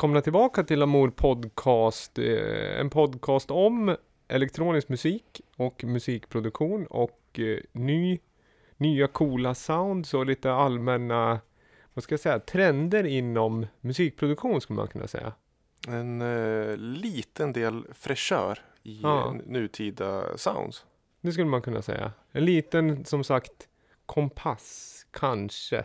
[0.00, 2.18] välkomna tillbaka till Amour Podcast.
[2.18, 3.96] eh, En podcast om
[4.28, 8.18] elektronisk musik och musikproduktion och eh, ny,
[8.76, 11.40] nya coola sounds och lite allmänna,
[11.94, 15.32] vad ska jag säga, trender inom musikproduktion skulle man kunna säga.
[15.88, 19.26] En eh, liten del fräschör i Ja.
[19.26, 20.86] eh, nutida sounds.
[21.20, 22.12] Det skulle man kunna säga.
[22.32, 23.68] En liten, som sagt,
[24.06, 25.84] kompass, kanske.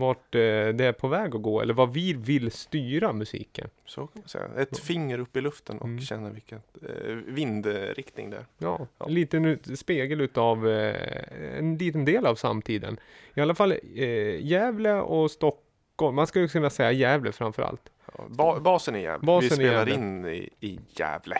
[0.00, 3.70] Vart eh, det är på väg att gå, eller vad vi vill styra musiken.
[3.86, 4.44] Så kan man säga.
[4.58, 6.00] Ett finger upp i luften och Mm.
[6.00, 8.46] känna vilken eh, vindriktning det är.
[8.58, 9.06] Ja, Ja.
[9.06, 12.96] en liten spegel utav eh, en liten del av samtiden.
[13.34, 16.16] I alla fall eh, Gävle och Stockholm.
[16.16, 17.90] Man skulle kunna säga Gävle framför allt.
[18.18, 19.26] Ja, ba basen är Gävle.
[19.26, 19.94] Basen Vi spelar Gävle.
[19.94, 21.38] in i, i Gävle.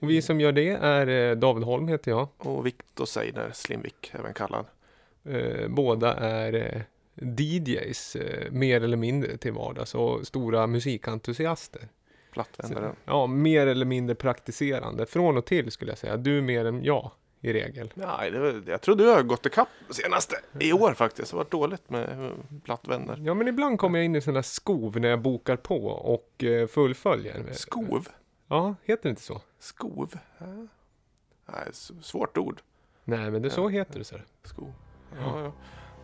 [0.00, 2.28] Och vi som gör det är eh, David Holm heter jag.
[2.38, 4.66] Och Viktor Seidner, Slimvik även kallad.
[5.24, 11.88] Eh, båda är DJs, eh, mer eller mindre till vardags och stora musikentusiaster.
[12.32, 12.92] Plattvändare.
[13.04, 15.06] Ja, mer eller mindre praktiserande.
[15.06, 16.16] Från och till skulle jag säga.
[16.16, 17.92] Du mer än jag i regel.
[17.94, 21.30] Nej, det var, jag tror du har gått ikapp senaste i år faktiskt.
[21.30, 22.32] Det har varit dåligt med eh,
[22.64, 23.20] plattvändare.
[23.22, 26.66] Ja, men ibland kommer jag in i sådana skov när jag bokar på och eh,
[26.66, 27.44] fullföljer.
[27.52, 28.08] Skov.
[28.48, 29.40] Ja, heter det inte så?
[29.58, 30.14] Skov.
[30.38, 30.46] Ja.
[31.46, 31.68] Nej,
[32.02, 32.60] svårt ord.
[33.04, 34.04] Nej, men det så heter det.
[34.04, 34.16] Så.
[34.42, 34.72] Skov.
[35.18, 35.52] Ja, ja.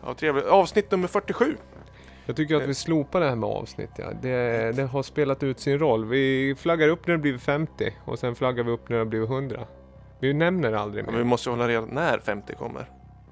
[0.05, 0.45] Ja, trevligt.
[0.45, 1.57] Avsnitt nummer 47.
[2.25, 3.89] Jag tycker att vi slopar det här med avsnitt.
[3.95, 4.05] Ja.
[4.21, 6.05] Det, det har spelat ut sin roll.
[6.05, 9.23] Vi flaggar upp när det blir 50 och sen flaggar vi upp när det blir
[9.23, 9.65] 100.
[10.19, 11.29] Vi nämner aldrig Ja, men vi mer.
[11.29, 12.85] måste hålla reda när 50 kommer.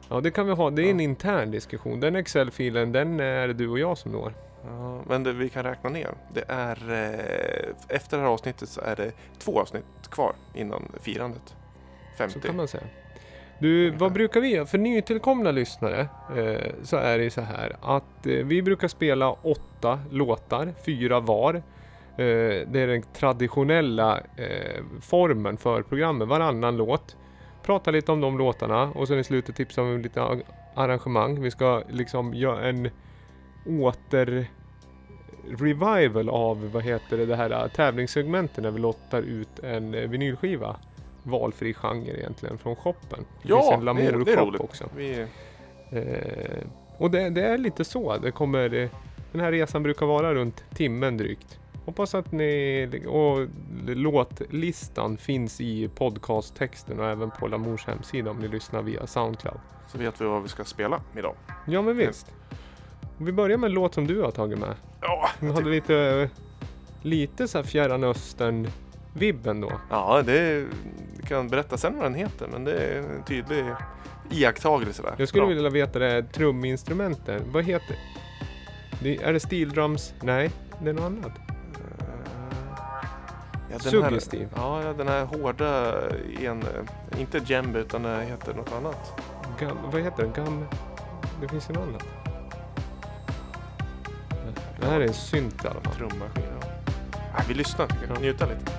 [0.09, 0.69] Ja, det kan vi ha.
[0.69, 1.99] Det är en intern diskussion.
[1.99, 4.33] Den Excel-filen, den är det du och jag som når.
[4.65, 6.11] Ja, men det, vi kan räkna ner.
[6.33, 11.55] Det är eh, efter det här avsnittet så är det två avsnitt kvar innan firandet.
[12.11, 12.39] Så 50.
[12.39, 12.83] kan man säga.
[13.59, 14.65] Du, vad brukar vi göra?
[14.65, 15.99] För nytillkomna lyssnare
[16.37, 21.55] eh, så är det så här att eh, vi brukar spela åtta låtar, fyra var.
[21.55, 21.61] Eh,
[22.67, 27.17] det är den traditionella eh, formen för programmet, varannan låt.
[27.63, 30.41] Prata lite om de låtarna och sen i slutet tipsa om lite
[30.75, 31.41] arrangemang.
[31.41, 32.89] Vi ska liksom göra en
[33.65, 34.47] åter
[35.47, 40.09] revival av vad heter det, det här eh, tävlingssegmentet när vi lottar ut en eh,
[40.09, 40.75] vinylskiva.
[41.29, 43.25] Valfri genre egentligen från shoppen.
[43.43, 44.61] Det Ja, en det är, det är roligt.
[44.61, 44.89] också.
[44.95, 45.25] Vi,
[45.91, 46.63] Eh,
[46.97, 48.17] och det, det är lite så.
[48.17, 48.89] Det kommer, eh,
[49.31, 51.59] den här resan brukar vara runt timmen drygt.
[51.85, 53.03] Hoppas att ni...
[53.07, 53.47] Och
[53.95, 59.59] låtlistan finns i podcasttexten och även på Lamours hemsida om ni lyssnar via Soundcloud.
[59.87, 61.35] så vet vi vad vi ska spela idag.
[61.67, 62.31] Ja men visst.
[63.17, 64.75] Vi börjar med en låt som du har tagit med.
[65.01, 66.29] Ja, jag hade lite,
[67.01, 68.67] lite så här fjärran östern
[69.13, 69.71] vibben då.
[69.89, 70.67] ja det är,
[71.27, 72.47] kan berätta sen vad den heter.
[72.51, 73.65] Men det är en tydlig
[74.31, 75.15] iakttagelse där.
[75.17, 75.55] Jag skulle Bra.
[75.55, 77.41] vilja veta det här truminstrumenten.
[77.51, 77.95] Vad heter
[79.01, 79.15] det?
[79.23, 80.13] Är det steel drums?
[80.21, 80.51] Nej,
[80.83, 81.31] det är något annat.
[81.37, 82.05] Eh,
[83.71, 84.47] Ja, den Suggestiv.
[84.55, 85.93] Här, ja, den här hårda,
[86.41, 86.63] en,
[87.19, 89.21] inte djembe utan det heter något annat.
[89.59, 90.41] Gam, vad heter det?
[90.41, 90.65] Gam...
[91.41, 92.05] Det finns ju något annat.
[94.79, 95.93] Det här är en synt i alla fall.
[95.93, 96.43] Trummaskin.
[96.61, 96.67] Ja.
[97.37, 98.17] Ja, vi lyssnar, tycker jag.
[98.17, 98.21] Ja.
[98.21, 98.71] njuta lite.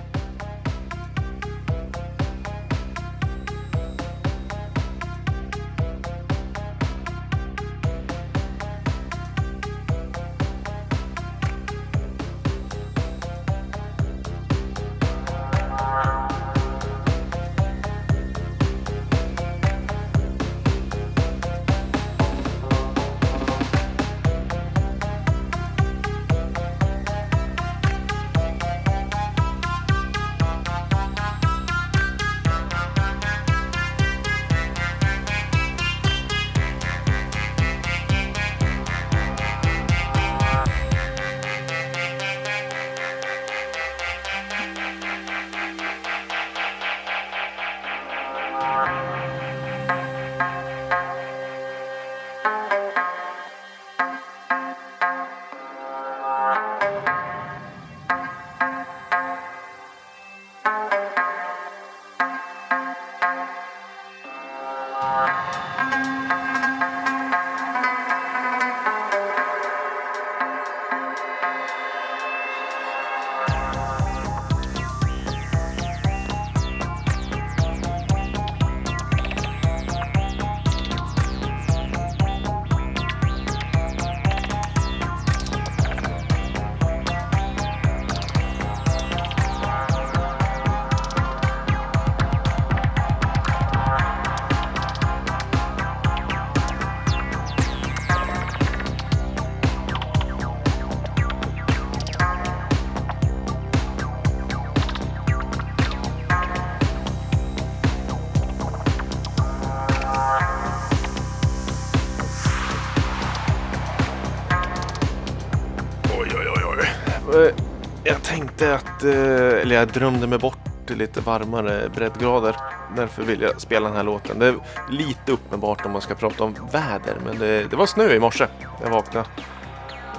[119.03, 122.55] Eh, eller jag drömde mig bort till lite varmare breddgrader.
[122.95, 124.39] Därför vill jag spela den här låten.
[124.39, 124.55] Det är
[124.89, 128.47] lite uppenbart om man ska prata om väder, men det, det var snö i morse
[128.79, 129.27] när jag vaknade.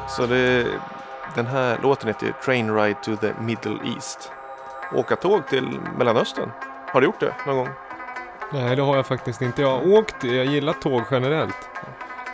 [0.09, 0.67] Så det,
[1.35, 4.31] den här låten heter Train Ride to the Middle East.
[4.95, 5.69] Åka tåg till
[5.99, 6.51] Mellanöstern.
[6.93, 7.69] Har du gjort det någon gång?
[8.53, 9.63] Nej, det har jag faktiskt inte.
[9.63, 11.71] Jag har åkt, jag gillar tåg generellt.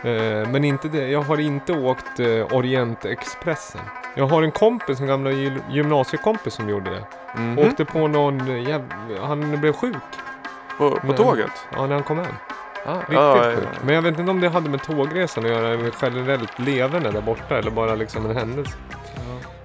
[0.03, 1.07] Eh, men inte det.
[1.07, 3.81] jag har inte åkt eh, Orientexpressen.
[4.19, 7.03] Jag har en kompis, en gamla gy- gymnasiekompis som gjorde det.
[7.41, 7.59] Mhm.
[7.59, 8.81] Åkte på någon jäv...
[9.21, 9.95] Han blev sjuk
[10.77, 11.51] På, på tåget?
[11.75, 12.33] ja, när han kom hem.
[12.85, 13.63] Ah, Riktigt ja, ja, sjuk.
[13.73, 13.79] ja.
[13.85, 17.21] Men jag vet inte om det hade med tågresan att göra, eller generellt leverne där
[17.21, 18.73] borta, eller bara liksom en händelse.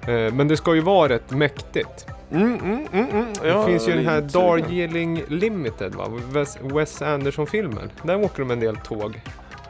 [0.07, 2.07] Eh, men det ska ju vara rätt mäktigt.
[2.31, 3.27] Mm, mm, mm, mm.
[3.43, 4.21] Det Ja, finns ju den här.
[4.21, 6.05] Darjeeling Limited, va?
[6.33, 7.91] Wes, Wes Anderson-filmen.
[8.03, 9.21] Där åker de en del tåg.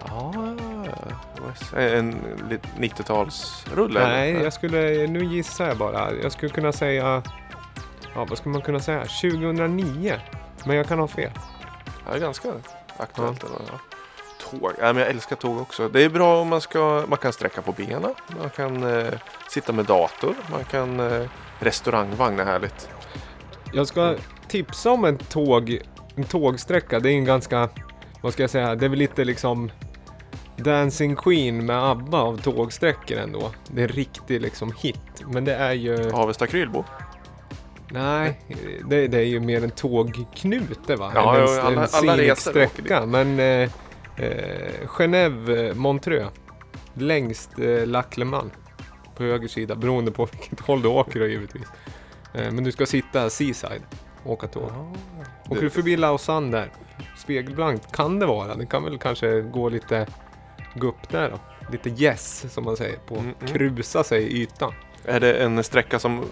[0.08, 0.32] Ja,
[1.78, 2.14] en
[2.50, 4.00] lit- 90-talsrulle?
[4.08, 4.44] Nej, eller?
[4.44, 6.12] jag skulle, nu gissar jag bara.
[6.22, 7.22] Jag skulle kunna säga,
[8.14, 9.00] ja vad skulle man kunna säga?
[9.00, 10.16] 2009.
[10.64, 11.30] Men jag kan ha fel.
[12.12, 12.48] Ja, ganska
[12.96, 13.42] aktuellt.
[13.42, 13.78] ändå, Ja.
[14.50, 15.88] Tåg, ja, men jag älskar tåg också.
[15.88, 19.12] Det är bra om man ska, man kan sträcka på benen, man kan eh,
[19.48, 21.28] sitta med dator, man kan eh,
[21.58, 22.88] restaurangvagn är härligt.
[23.72, 24.14] Jag ska
[24.48, 25.78] tipsa om en tåg,
[26.16, 27.00] en tågsträcka.
[27.00, 27.68] Det är en ganska,
[28.20, 29.70] vad ska jag säga, det är väl lite liksom
[30.56, 33.50] Dancing Queen med ABBA av tågsträckor ändå.
[33.68, 35.00] Det är en riktig liksom hit.
[35.26, 36.10] Men det är ju...
[36.12, 36.84] Avesta Krylbo.
[37.90, 38.40] Nej,
[38.88, 41.12] det, det är ju mer en tågknute va?
[41.14, 43.06] Ja, en, ja, alla- en alla resor åker.
[43.06, 43.70] Men eh,
[44.16, 46.30] eh, Genève, Montreux.
[46.94, 48.52] Längst eh, Lac Le Mans.
[49.16, 51.66] På höger sida, beroende på vilket håll du åker då givetvis.
[52.34, 53.82] Eh, men du ska sitta seaside
[54.24, 54.70] och åka tåg.
[55.50, 56.72] Åker du förbi Lausanne där,
[57.16, 58.54] spegelblankt kan det vara.
[58.54, 60.06] Det kan väl kanske gå lite,
[60.74, 61.38] gå upp där då.
[61.72, 63.52] Lite yes som man säger, på Mm, mm.
[63.52, 64.72] krusa sig i ytan.
[65.04, 66.24] Är det en sträcka som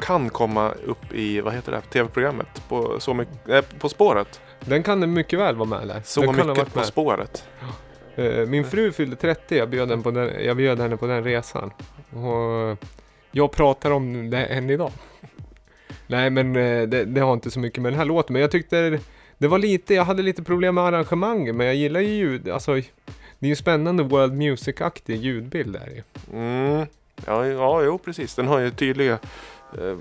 [0.00, 2.62] kan komma upp i, vad heter det, tv-programmet?
[2.68, 4.40] På, så mycket, eh, på spåret?
[4.60, 6.02] Den kan det mycket väl vara med där.
[6.04, 6.86] Så den mycket På med.
[6.86, 7.44] spåret?
[8.16, 11.70] Eh, Min fru fyllde 30, jag bjöd, på den, jag bjöd henne på den resan.
[12.10, 12.78] Och
[13.30, 14.92] jag pratar om det än idag.
[16.06, 18.50] Nej men eh, det, det har inte så mycket med den här låten, men jag
[18.50, 18.98] tyckte
[19.38, 22.72] det var lite, jag hade lite problem med arrangemanget, men jag gillar ju ljud, alltså
[23.40, 26.02] det är ju spännande World Music-aktig ljudbild där ju.
[26.38, 26.86] Mm.
[27.26, 28.34] Ja, ja, jo precis.
[28.34, 29.18] Den har ju tydliga
[29.78, 29.96] eh,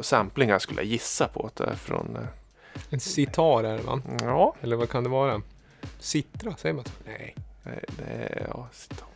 [0.00, 2.16] samplingar skulle jag gissa på att det är från.
[2.16, 2.22] Eh,
[2.90, 4.00] En sitar är det va?
[4.20, 5.42] ja, Eller vad kan det vara?
[5.98, 6.90] Citra, säger man så?
[7.06, 7.34] Nej.
[7.64, 9.06] det, det är ja, sitar.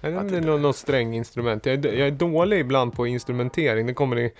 [0.00, 1.66] Är Ja, det det- något, något stränginstrument?
[1.66, 3.86] Jag är, jag är dålig ibland på instrumentering.
[3.86, 4.32] Det kommer ni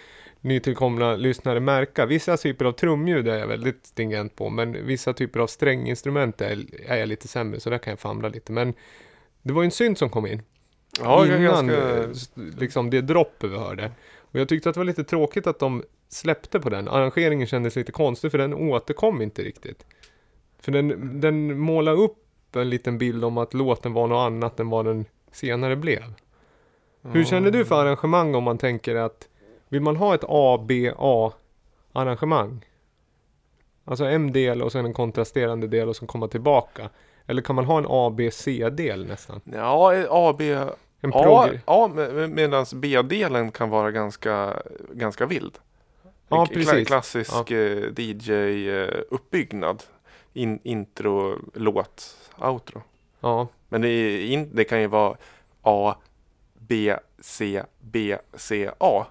[0.44, 2.06] nytillkomna lyssnare märka.
[2.06, 4.50] Vissa typer av trumljud är jag väldigt stringent på.
[4.50, 7.60] Men vissa typer av stränginstrument är, är jag lite sämre.
[7.60, 8.52] Så där kan jag famla lite.
[8.52, 8.74] Men
[9.42, 10.42] det var ju en synt som kom in.
[11.00, 11.98] Ja, innan ganska...
[11.98, 12.08] eh,
[12.58, 13.92] liksom det dropp vi hörde.
[14.18, 16.88] Och jag tyckte att det var lite tråkigt att de släppte på den.
[16.88, 19.86] Arrangeringen kändes lite konstig för den återkom inte riktigt.
[20.60, 24.68] För den, den målade upp en liten bild om att låten var något annat än
[24.68, 26.02] vad den senare blev.
[27.02, 29.28] Hur känner du för arrangemang om man tänker att
[29.68, 31.32] vill man ha ett A-B-A
[31.92, 32.64] arrangemang?
[33.84, 36.90] Alltså en del och sen en kontrasterande del och sen komma tillbaka.
[37.26, 39.40] Eller kan man ha en A-B-C-del nästan?
[39.44, 40.56] Ja, A, B...
[41.00, 41.88] En Ja, ja
[42.28, 45.58] medan B-delen kan vara ganska, ganska vild.
[46.28, 46.86] Ja, precis.
[46.86, 49.82] Klassisk eh, DJ-uppbyggnad.
[50.32, 52.82] In, intro, låt, outro.
[53.20, 55.16] Ja, Men det, är in, det kan ju vara
[55.62, 55.94] A,
[56.54, 59.06] B, C, B, C, A.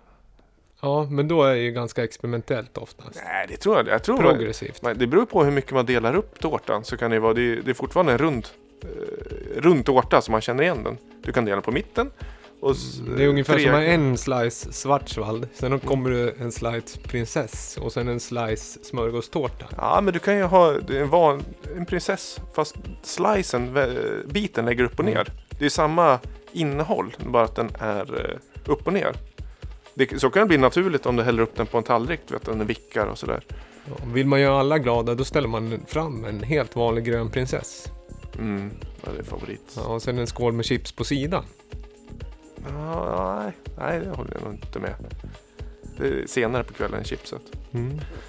[0.84, 3.22] ja, men då är det ju ganska experimentellt oftast.
[3.26, 3.88] Nej, det tror jag.
[3.88, 4.82] jag tror Progressivt.
[4.82, 6.84] Men Det beror på hur mycket man delar upp tårtan.
[6.84, 8.48] Så kan det, vara, det, är, det är fortfarande en rund,
[8.84, 10.98] eh, rund tårta så man känner igen den.
[11.24, 12.12] Du kan dela på mitten.
[12.60, 17.00] Och s- Det är ungefär tre- som en slice Schwarzwald, sen kommer det en slice
[17.04, 19.66] prinsess och sen en slice smörgåstårta.
[19.78, 21.44] Ja, men du kan ju ha en, van,
[21.78, 23.78] en prinsess fast slicen,
[24.28, 25.14] biten lägger upp och Mm.
[25.14, 25.28] ner.
[25.60, 26.20] Det är samma
[26.52, 29.14] innehåll, bara att den är eh, upp och ner.
[29.94, 32.34] Det, så kan det bli naturligt om du häller upp den på en tallrik, du
[32.34, 33.44] vet, den vickar och sådär.
[33.86, 37.92] Ja, vill man göra alla glada då ställer man fram en helt vanlig grön prinsess.
[38.40, 38.72] Mm,
[39.06, 39.74] ja, det är favorit.
[39.76, 41.44] Ja, och sen en skål med chips på sidan.
[42.70, 44.96] Ja, nej, nej, det håller jag nog inte med.
[46.26, 47.42] Senare på kvällen, chipset.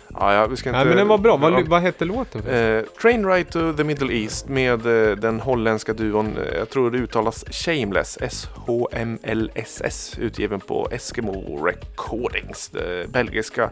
[0.09, 0.78] Ja, ja, vi ska inte...
[0.78, 1.37] Nej men den var bra.
[1.37, 2.47] Vad, vad hette låten?
[2.47, 6.90] Eh, Train Ride to the Middle East med eh, den holländska duon, eh, jag tror
[6.90, 12.68] det uttalas Shameless, S-H-M-L-S-S, utgiven på Eskimo Recordings.
[12.68, 13.71] Det belgiska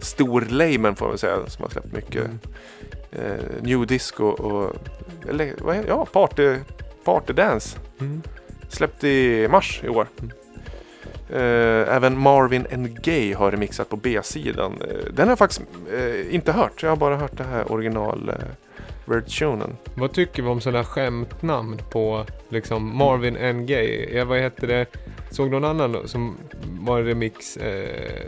[0.00, 2.38] storlamen får man säga, som har släppt mycket Mm.
[3.12, 4.76] eh, new disco och,
[5.28, 6.56] eller vad ja, party,
[7.04, 7.78] party dance.
[8.00, 8.22] Mm.
[8.68, 10.06] Släppt i mars i år.
[10.20, 10.32] Mm.
[11.32, 14.72] Eh, även Marvin and Gaye har remixat på B-sidan.
[14.80, 15.62] Eh, den har jag faktiskt
[15.92, 16.82] eh, inte hört.
[16.82, 18.32] Jag har bara hört det här original
[19.04, 19.76] versionen.
[19.94, 23.66] Vad tycker vi om sådana skämtnamn på liksom Marvin N.
[23.66, 24.16] Gaye?
[24.18, 24.86] Ja, vad heter det?
[25.30, 26.36] Såg någon annan som
[26.80, 28.22] var en remix eh,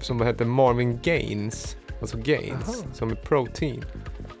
[0.00, 1.76] som hette Marvin Gaines?
[2.00, 2.88] Alltså Gaines, Aha.
[2.92, 3.84] som är protein.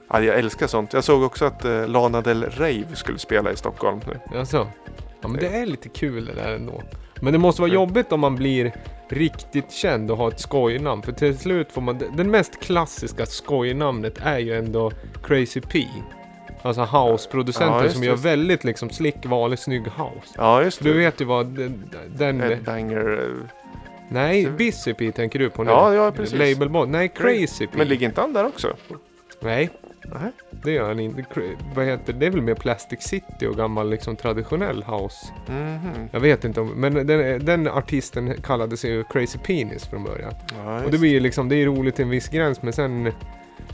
[0.08, 0.92] Ja, jag älskar sånt.
[0.92, 4.38] Jag såg också att eh, Lana Del Rey skulle spela i Stockholm nu.
[4.38, 4.68] Alltså,
[5.20, 6.82] ja men det är lite kul det där ändå.
[7.20, 8.72] Men det måste vara jobbigt om man blir
[9.08, 11.02] riktigt känd och har ett skojnamn.
[11.02, 14.92] För till slut får man, den mest klassiska skojnamnet är ju ändå
[15.22, 15.86] Crazy P.
[16.62, 18.28] Alltså house-producenten Ja, som det, gör just det.
[18.30, 20.34] väldigt liksom slick, vanlig, snygg house.
[20.36, 20.98] Ja, just Du det.
[20.98, 22.40] vet ju vad den...
[22.40, 23.18] Headbanger.
[23.22, 23.50] eh,
[24.08, 25.70] nej, Busy P tänker du på nu.
[25.70, 26.38] Ja, ja, precis.
[26.38, 26.88] Labelbot.
[26.88, 27.72] Nej, Crazy P.
[27.78, 28.76] Men ligger inte han där också?
[29.40, 29.70] Nej,
[30.14, 30.30] Nej.
[30.50, 31.24] det gör han inte.
[31.74, 32.26] Vad heter det?
[32.26, 35.26] Är väl mer Plastic City och gammal liksom traditionell house.
[35.46, 36.08] Mhm.
[36.12, 40.32] Jag vet inte om, men den, den artisten kallade sig ju Crazy Penis från början.
[40.64, 43.12] Ja, Och det blir liksom, det är roligt till en viss gräns men sen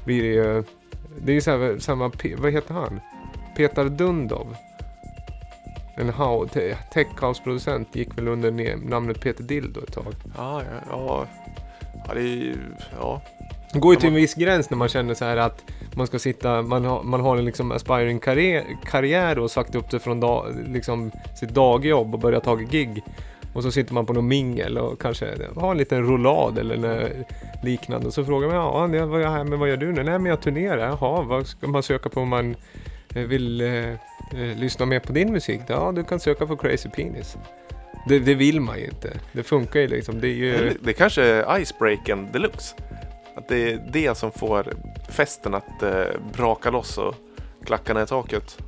[0.04, 0.64] blir det ju,
[1.22, 3.00] det är ju så här, samma, vad heter han?
[3.56, 4.56] Petar Dundov.
[5.96, 6.12] En
[6.92, 10.14] tech house-producent gick väl under ne- namnet Peter Dildo ett tag.
[10.36, 11.26] Ja, ja, ja.
[12.08, 12.56] Ja, det är ju...
[13.00, 13.22] Ja.
[13.72, 15.64] Det går ju till en viss gräns när man känner så här att
[15.96, 19.90] man ska sitta, man har, man har en liksom aspiring karriär, karriär och sagt upp
[19.90, 21.10] det från dag, liksom
[21.40, 23.02] sitt dagjobb och börjat ta gig.
[23.52, 25.26] Och så sitter man på någon mingel och kanske
[25.56, 27.12] har en liten roulad eller
[27.62, 28.06] liknande.
[28.06, 30.02] Och så frågar man, ja, det var jag här, men vad gör du nu?
[30.02, 30.88] Nej, men jag turnerar.
[30.88, 32.56] Jaha, vad ska man söka på om man
[33.14, 33.96] eh, vill eh, eh,
[34.56, 35.60] lyssna mer på din musik?
[35.66, 37.36] Ja, du kan söka på Crazy Penis.
[38.08, 39.10] Det, det vill man ju inte.
[39.32, 40.20] Det funkar ju liksom.
[40.20, 40.52] Det är ju...
[40.52, 42.74] Det, det kanske är icebreaken deluxe.
[43.34, 44.72] Att det är det som får
[45.08, 47.14] festen att eh, braka loss och
[47.64, 48.58] klackarna i taket.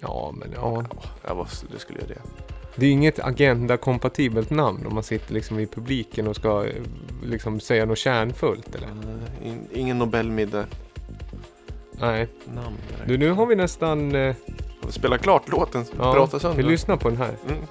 [0.00, 0.84] Ja, men ja.
[1.26, 2.20] Ja, vad du skulle göra det.
[2.76, 6.82] Det är inget agenda-kompatibelt namn om man sitter liksom i publiken och ska eh,
[7.24, 8.86] liksom säga något kärnfullt eller?
[8.86, 10.64] Eh, in, ingen Nobelmiddag
[11.92, 12.28] Nej.
[12.54, 12.76] namn.
[13.06, 14.14] Du, nu har vi nästan...
[14.14, 14.34] Eh,
[14.88, 17.36] Spela klart låten, ja, vi lyssnar på den här.
[17.48, 17.62] Mm.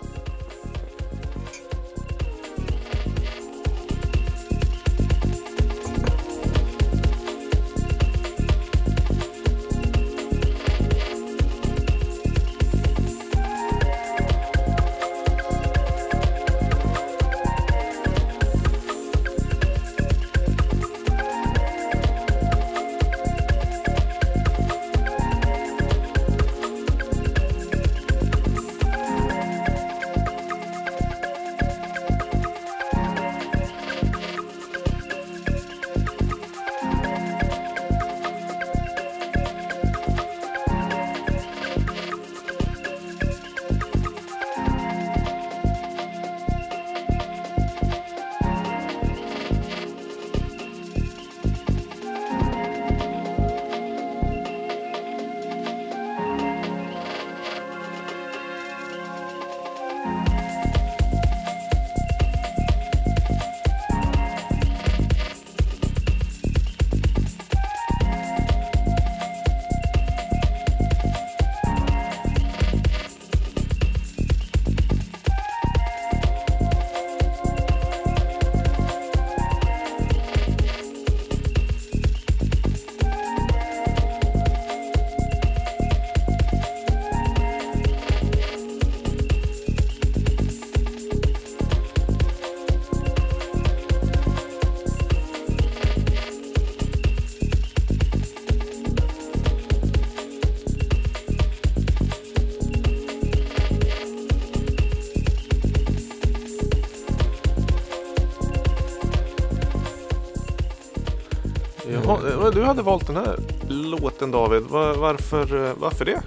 [112.68, 114.64] Hade valt den här låten David.
[114.64, 116.22] Var, varför, eh, varför det?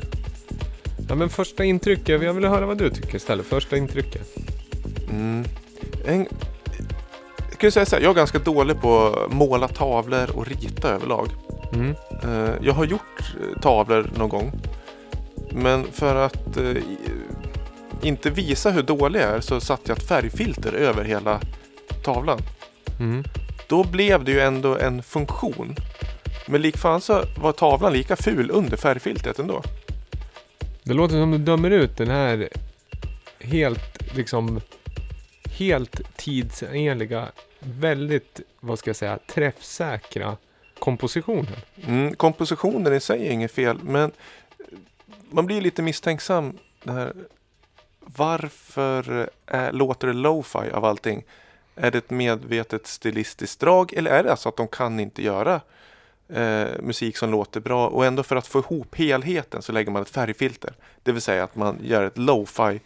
[1.09, 2.23] Ja, men första intrycket.
[2.23, 3.47] Jag vill höra vad du tycker istället.
[3.47, 4.37] Första intrycket.
[5.11, 5.45] Mm.
[6.07, 6.27] En,
[7.51, 10.89] jag kan säga så här, jag är ganska dålig på att måla tavlor och rita
[10.89, 11.29] överlag.
[11.73, 11.95] Mm.
[12.23, 14.53] Eh, Jag har gjort eh, tavlor någon gång.
[15.53, 16.59] Men för att
[18.03, 21.41] inte visa hur dålig jag är så satte jag ett färgfilter över hela
[22.05, 22.39] tavlan.
[23.01, 23.25] Mm.
[23.69, 25.75] Då blev det ju ändå en funktion.
[26.51, 29.63] Men likfan så var tavlan lika ful under färgfiltret ändå.
[30.83, 32.49] Det låter som du dömer ut den här
[33.39, 34.61] helt liksom
[35.59, 37.29] helt tidsenliga,
[37.59, 40.37] väldigt, vad ska jag säga, träffsäkra
[40.79, 41.57] kompositionen.
[41.87, 44.13] Mm, kompositionen i sig är inget fel men
[45.31, 47.13] man blir lite misstänksam när
[48.01, 51.25] varför är, låter det lo-fi av allting?
[51.75, 55.61] Är det ett medvetet stilistiskt drag eller är det alltså att de kan inte göra
[56.33, 60.03] eh, musik som låter bra och ändå för att få ihop helheten så lägger man
[60.03, 60.75] ett färgfilter.
[61.03, 62.81] Det vill säga att man gör ett lo-fi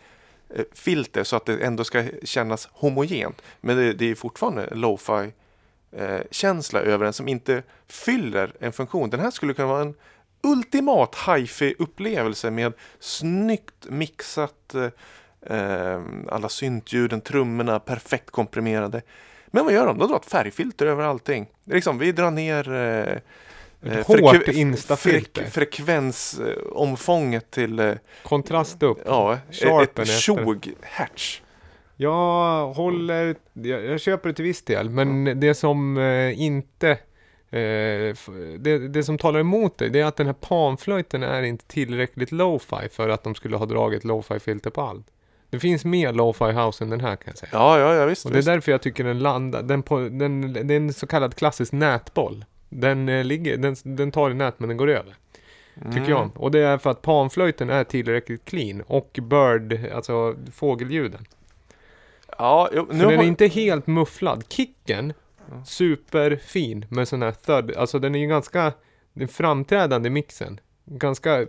[0.54, 3.42] eh, filter så att det ändå ska kännas homogent.
[3.60, 5.32] Men det, det är fortfarande lo-fi
[5.92, 9.10] eh, känsla över den som inte fyller en funktion.
[9.10, 9.94] Den här skulle kunna vara en
[10.42, 19.02] ultimat hifi upplevelse med snyggt mixat eh, eh, alla syntljuden, trummorna perfekt komprimerade.
[19.54, 19.98] Men vad gör de?
[19.98, 21.46] De drar ett färgfilter över allting.
[21.64, 23.16] Liksom, vi drar ner eh,
[23.98, 25.42] ett hårt instafilter.
[25.42, 27.92] Frek frekvensomfånget till eh,
[28.22, 28.98] Kontrast upp.
[29.04, 31.42] Ja, Sharpen ett tjog-hertz.
[31.96, 35.40] Jag håller, jag, jag, köper det till viss del, men mm.
[35.40, 36.90] det som eh, inte
[37.50, 38.16] eh,
[38.58, 42.32] det, det, som talar emot det, det är att den här panflöjten är inte tillräckligt
[42.32, 45.06] lo-fi för att de skulle ha dragit lo-fi filter på allt.
[45.54, 47.50] Det finns mer lo-fi house än den här kan jag säga.
[47.52, 48.26] Ja, ja, ja visst.
[48.26, 51.06] Och det är därför jag tycker den landar, den, på, den, det är en så
[51.06, 52.44] kallad klassisk nätboll.
[52.68, 55.14] Den, eh, ligger, den, den tar i nät men den går över.
[55.80, 55.92] Mm.
[55.92, 56.30] Tycker jag.
[56.36, 58.82] Och det är för att panflöjten är tillräckligt clean.
[58.86, 61.26] Och bird, alltså fågelljuden.
[62.38, 64.44] Ja, jo, nu För den är inte helt mufflad.
[64.48, 65.12] Kicken,
[65.66, 68.72] superfin med sån här third, alltså den är ju ganska,
[69.12, 70.60] den framträdande mixen.
[70.84, 71.46] Ganska,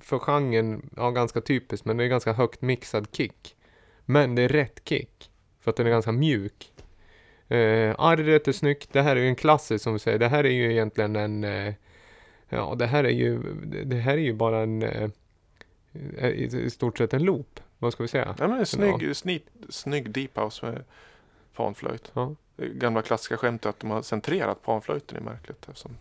[0.00, 3.56] för genren, ja ganska typiskt, men det är ganska högt mixad kick.
[4.04, 5.30] Men det är rätt kick.
[5.60, 6.72] För att den är ganska mjuk.
[7.48, 8.92] Eh, arret är snyggt.
[8.92, 10.18] Det här är ju en klassisk som vi säger.
[10.18, 11.44] Det här är ju egentligen en...
[11.44, 11.74] Eh,
[12.48, 13.42] ja, det här är ju...
[13.84, 14.82] Det här är ju bara en...
[14.82, 15.10] Eh,
[16.24, 17.60] i, stort sett en loop.
[17.78, 18.34] Vad ska vi säga?
[18.38, 19.14] Ja, men en snygg, ja.
[19.14, 20.84] snygg, snygg deep house med
[21.54, 22.12] panflöjt.
[22.14, 22.34] Ja.
[22.56, 25.68] gamla klassiska skämtet att de har centrerat panflöjten är märkligt.
[25.68, 25.96] Eftersom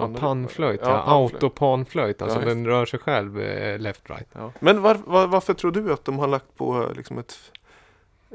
[0.00, 0.90] Ja, panflöjt, ja.
[0.90, 4.26] ja Autopanflöjt, alltså ja, den rör sig själv eh, left-right.
[4.32, 4.52] Ja.
[4.60, 7.38] Men var, var, varför tror du att de har lagt på liksom ett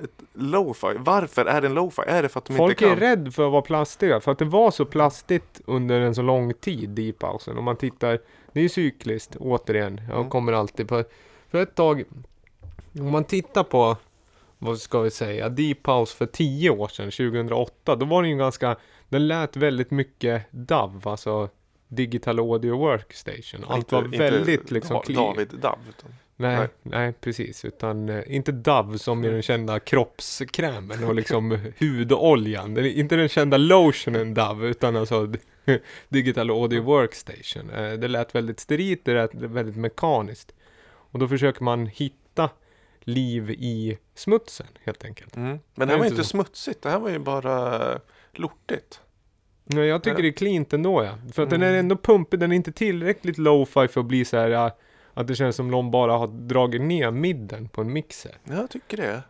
[0.03, 0.87] ett lo-fi.
[0.99, 2.01] Varför är det en lo-fi?
[2.07, 2.89] Är det för att de Folk inte kan?
[2.89, 4.19] Folk är rädda för att vara plastiga.
[4.19, 7.57] För att det var så plastigt under en så lång tid, deep housen.
[7.57, 8.19] Om man tittar,
[8.51, 10.01] det är ju cykliskt återigen.
[10.07, 10.29] Jag mm.
[10.29, 11.03] kommer alltid på,
[11.51, 12.03] för ett tag,
[12.99, 13.97] om man tittar på,
[14.57, 17.95] vad ska vi säga, deep house för tio år sedan, 2008.
[17.95, 18.75] Då var den ju ganska,
[19.15, 21.49] den lät väldigt mycket DAV, alltså
[21.87, 23.65] Digital Audio Workstation.
[23.67, 25.79] Allt inte, var väldigt inte liksom David DAV.
[25.89, 26.13] Utan.
[26.35, 27.65] Nej, nej, nej, precis.
[27.65, 32.73] Utan eh, inte Dove som är den kända kroppskrämen och liksom hudoljan.
[32.73, 35.33] Det är inte den kända lotionen Dove utan alltså
[36.09, 37.69] Digital Audio Workstation.
[37.69, 40.53] Eh, det lät väldigt sterilt, det lät väldigt mekaniskt.
[40.87, 42.49] Och då försöker man hitta
[42.99, 45.35] liv i smutsen helt enkelt.
[45.35, 45.59] Mm.
[45.75, 46.29] Men det här var inte så.
[46.29, 47.99] smutsigt, det här var ju bara
[48.31, 49.01] lortigt.
[49.65, 51.17] Nej, jag tycker det är cleant ändå ja.
[51.33, 51.61] För att mm.
[51.61, 54.71] den är ändå pumpig, den är inte tillräckligt lo-fi för att bli så här
[55.13, 58.31] att det känns som någon bara har dragit ner midden på en mixer.
[58.43, 59.21] Jag tycker det.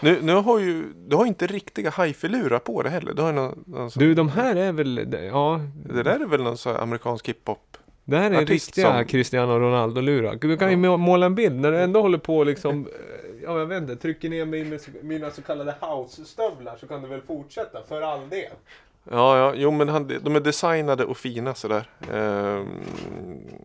[0.00, 3.14] Nu, nu har ju, du har inte riktiga hifi-lurar på det heller.
[3.14, 5.60] Du, har någon, någon sån, du, de här är väl, ja.
[5.86, 7.76] Det där är väl någon sån här amerikansk hiphop?
[8.04, 9.04] Det här är riktiga som...
[9.04, 10.38] Cristiano Ronaldo-lurar.
[10.40, 12.88] Du kan ju måla en bild när du ändå håller på liksom,
[13.42, 17.08] ja jag vet inte, trycker ner mig med mina så kallade house-stövlar så kan du
[17.08, 18.52] väl fortsätta för all del.
[19.10, 21.88] Ja, ja, jo men han, de är designade och fina sådär.
[22.12, 22.62] Eh,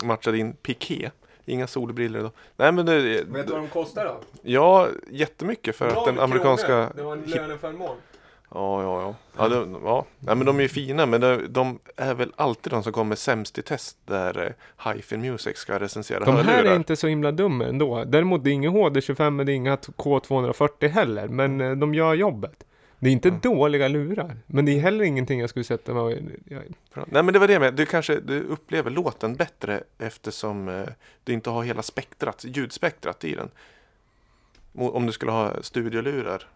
[0.04, 1.12] matchade in piké.
[1.46, 2.32] Inga solbriller då.
[2.56, 4.20] Nej men det, Vet du vad de kostar då?
[4.42, 6.92] Ja, jättemycket för att den amerikanska...
[6.96, 7.98] Det var en löneförmån.
[8.54, 9.16] Ja, ja, ja.
[9.38, 10.06] Ja, det, ja.
[10.20, 13.16] Nej, men de är ju fina men det, de är väl alltid de som kommer
[13.16, 17.32] sämst i test där eh, Hi-Fi Music ska recensera De här är inte så himla
[17.32, 18.04] dumma ändå.
[18.04, 21.28] Däremot det är inga HD25 men det är inga K240 heller.
[21.28, 22.64] Men eh, de gör jobbet.
[23.00, 23.40] Det är inte mm.
[23.42, 26.64] dåliga lurar, men det är heller ingenting jag skulle sätta mig jag...
[26.94, 30.84] Nej men det var det med, du kanske du upplever låten bättre eftersom eh,
[31.24, 33.50] du inte har hela spektrat, ljudspektrat i den.
[34.74, 36.48] Om du skulle ha studiolurar.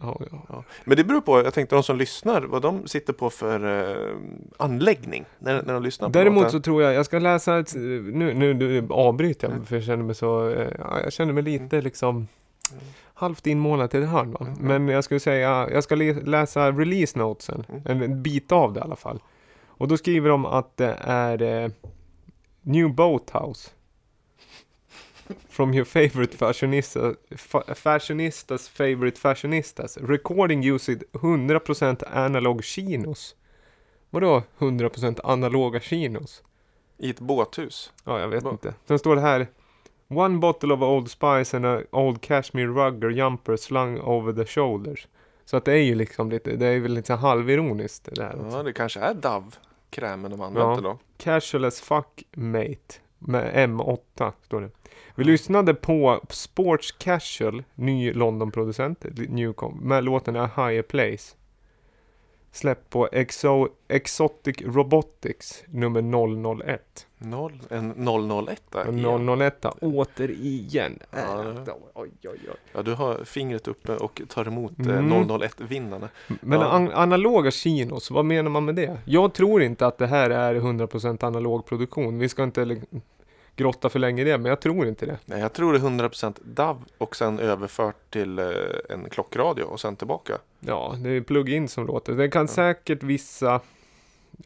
[0.00, 0.46] Ja, ja.
[0.48, 0.64] ja.
[0.84, 4.16] Men det beror på, jag tänkte de som lyssnar, vad de sitter på för eh,
[4.56, 6.50] anläggning när, när de lyssnar på Däremot låten.
[6.50, 9.66] så tror jag, jag ska läsa, ett, nu, nu, avbryter jag, mm.
[9.66, 10.68] för jag känner mig så, eh,
[11.04, 11.84] jag känner mig lite mm.
[11.84, 12.82] liksom mm
[13.22, 14.32] halvt inmålat i ett hörn.
[14.32, 14.46] Va?
[14.46, 14.58] Mm.
[14.60, 18.02] Men jag skulle säga, jag ska läsa release notesen, mm.
[18.02, 19.20] en bit av det i alla fall.
[19.66, 21.70] Och då skriver de att det är eh,
[22.62, 23.70] New Boathouse.
[25.48, 29.98] From your favorite fashionista, fa fashionistas favorite fashionistas.
[29.98, 33.36] Recording using 100% analog chinos.
[34.10, 36.42] Vadå 100% analoga chinos?
[36.98, 37.92] I ett båthus?
[38.04, 38.74] Ja, jag vet Bo inte.
[38.84, 39.46] Sen står det här
[40.16, 44.46] One bottle of Old Spice and a old cashmere rug or jumper slung over the
[44.46, 45.08] shoulders.
[45.44, 48.36] Så att det är ju liksom lite, det är väl lite halvironiskt det där.
[48.50, 49.50] Ja, det kanske är Dove
[49.90, 50.80] krämen de använder ja.
[50.80, 50.98] då.
[51.16, 52.94] Casual as fuck mate.
[53.18, 54.70] Med M8 står det.
[55.14, 61.36] Vi lyssnade på Sports Casual, ny London-producent, Newcom, med låten A Higher Place.
[62.52, 66.02] Släppt på Exo Exotic Robotics nummer
[66.64, 67.06] 001.
[67.24, 67.90] Noll, en
[68.48, 68.84] 001 där.
[68.84, 69.02] En
[69.40, 70.98] 001 återigen.
[71.10, 72.56] Ja, det- Oj, oj, oj.
[72.72, 75.10] Ja, du har fingret uppe och tar emot eh, Mm.
[75.28, 76.08] 001-vinnarna.
[76.40, 76.66] Men Ja.
[76.66, 78.98] an analoga kinos, vad menar man med det?
[79.04, 82.18] Jag tror inte att det här är 100% analog produktion.
[82.18, 82.82] Vi ska inte li-
[83.56, 85.18] grotta för länge i det, men jag tror inte det.
[85.24, 88.46] Nej, jag tror det är 100% DAV och sen överfört till eh,
[88.90, 90.38] en klockradio och sen tillbaka.
[90.60, 92.12] Ja, det är plug-in som låter.
[92.12, 93.60] Det kan säkert vissa,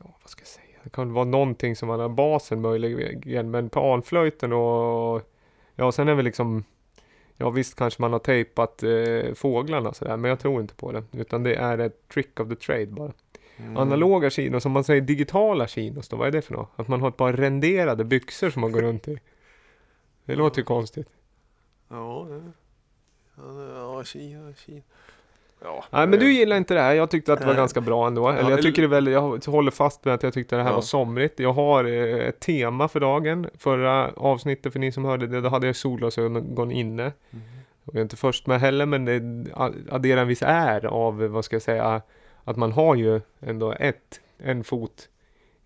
[0.01, 3.69] ja vad ska jag säga, det kan vara någonting som man har basen möjligen, men
[3.69, 5.23] på alflöjten och
[5.75, 6.65] ja, sen är väl liksom
[7.37, 10.93] Ja visst kanske man har tejpat eh, fåglarna och sådär, men jag tror inte på
[10.93, 11.05] det.
[11.13, 13.13] Utan det är ett trick of the trade bara.
[13.57, 13.77] Mm.
[13.77, 16.71] Analoga kinos, som man säger digitala kinos då, vad är det för något?
[16.77, 19.19] Att man har ett par renderade byxor som man går runt i.
[20.25, 21.09] Det låter ju konstigt.
[21.89, 22.53] Ja, det-
[23.75, 24.83] ja, Kina, Kina.
[25.63, 28.07] Ja, Nej men du gillar inte det här, jag tyckte att det var ganska bra
[28.07, 28.29] ändå.
[28.29, 30.75] Eller jag tycker det väldigt, jag håller fast med att jag tyckte det här Ja.
[30.75, 31.41] var somrigt.
[31.41, 33.47] Jag har eh, ett tema för dagen.
[33.59, 37.07] Förra avsnittet för ni som hörde det, då hade jag solglasögon inne.
[37.85, 39.21] Och jag är inte först med heller men det
[39.91, 42.03] adderar en viss är av, vad ska jag säga,
[42.45, 45.09] att man har ju ändå ett, en fot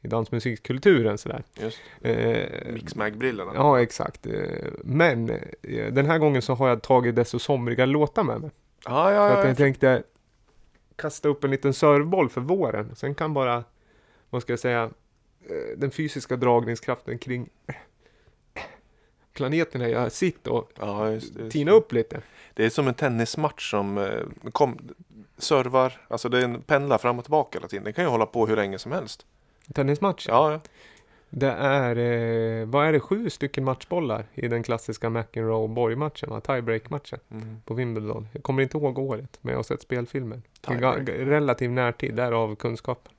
[0.03, 1.42] i dansmusikkulturen sådär.
[1.62, 3.53] Just Eh, Mixmag-brillorna.
[3.55, 4.26] Ja, exakt.
[4.26, 4.33] Eh,
[4.85, 5.31] Men
[5.62, 8.50] eh, den här gången så har jag tagit desto somriga låtar med mig.
[8.84, 9.48] Ja, ja, För att ja.
[9.48, 10.02] jag tänkte
[10.96, 12.96] kasta upp en liten servboll för våren.
[12.96, 13.64] Sen kan bara,
[14.30, 14.82] vad ska jag säga,
[15.48, 17.48] eh, den fysiska dragningskraften kring
[19.32, 21.50] planeterna jag sitter och ja just, det.
[21.50, 22.20] tina upp lite.
[22.54, 24.78] Det är som en tennismatch som eh, kom,
[25.38, 27.84] servar, alltså det är en pendlar fram och tillbaka hela tiden.
[27.84, 29.26] Det kan ju hålla på hur länge som helst.
[29.74, 30.28] Tennismatch.
[30.28, 30.60] Ja, ja.
[31.30, 37.60] Det är, eh, vad är det, sju stycken matchbollar i den klassiska McEnroe-Borg-matchen, tiebreak-matchen Mm.
[37.64, 38.28] på Wimbledon.
[38.32, 39.88] Jag kommer inte ihåg året, men jag har sett
[41.04, 43.12] ga- relativ närtid, därav kunskapen.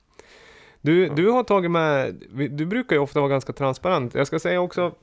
[0.80, 1.12] Du, Ja.
[1.14, 2.14] du har tagit med,
[2.50, 4.14] du brukar ju ofta vara ganska transparent.
[4.14, 4.94] Jag ska säga också,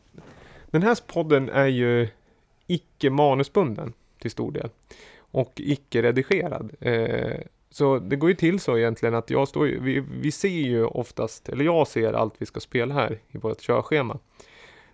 [0.72, 2.08] den här podden är ju
[2.68, 4.70] icke manusbunden till stor del.
[5.32, 6.72] Och icke redigerad.
[6.80, 7.40] Eh,
[7.72, 10.86] så det går ju till så egentligen att jag står ju, vi, vi ser ju
[10.86, 14.20] oftast, eller jag ser allt vi ska spela här i vårt körschema.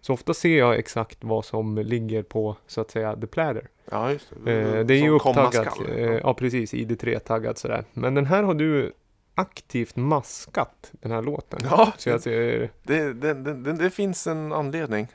[0.02, 3.68] Så ofta ser jag exakt vad som ligger på, så att säga, the platter.
[3.92, 4.54] ja just det.
[4.54, 7.84] Eh, det är ju Som komma upptaggat, eh, ja precis, ID3-taggad sådär.
[7.94, 8.94] Men den här har du
[9.36, 11.60] aktivt maskat, den här låten.
[11.64, 15.08] Ja, Så jag ser, det, det, det, det, finns en anledning.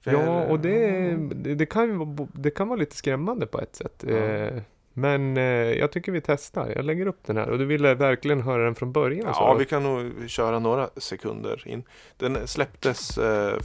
[0.00, 1.16] För- ja och det,
[1.54, 4.04] det, kan ju det kan vara lite skrämmande på ett sätt.
[4.08, 4.16] Ja.
[4.16, 4.62] Eh,
[4.94, 6.72] men eh, jag tycker vi testar.
[6.76, 9.26] Jag lägger upp den här och du ville verkligen höra den från början.
[9.26, 9.54] Ja, så.
[9.58, 11.82] vi kan nog köra några sekunder in.
[12.16, 13.58] Den släpptes eh,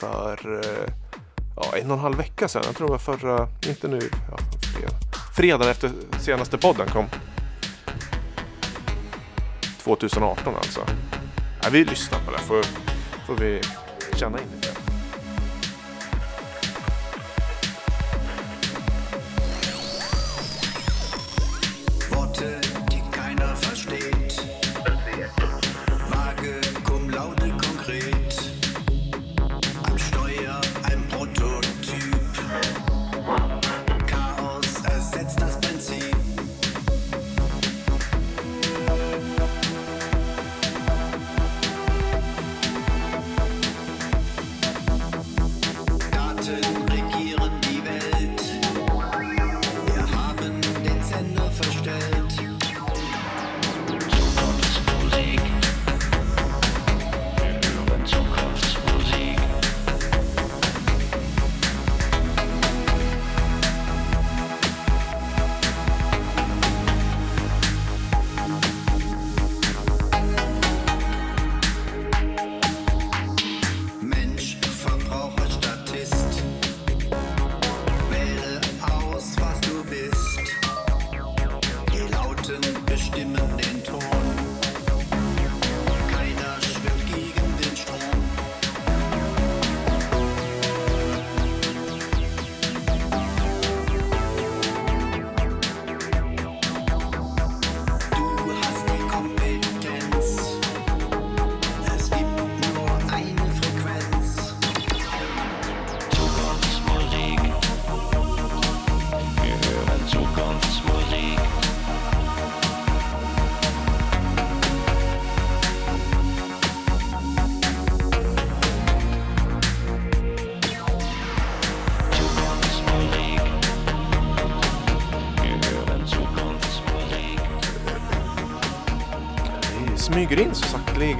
[0.00, 0.92] för eh,
[1.56, 2.62] ja, en och en halv vecka sedan.
[2.66, 4.38] Jag tror det var förra, inte nu, ja,
[4.76, 4.96] fredag.
[5.36, 7.06] fredagen efter senaste podden kom.
[9.78, 10.80] 2018 alltså.
[11.62, 12.62] Ja, vi lyssnar på det får,
[13.26, 13.60] får vi
[14.16, 14.69] känna in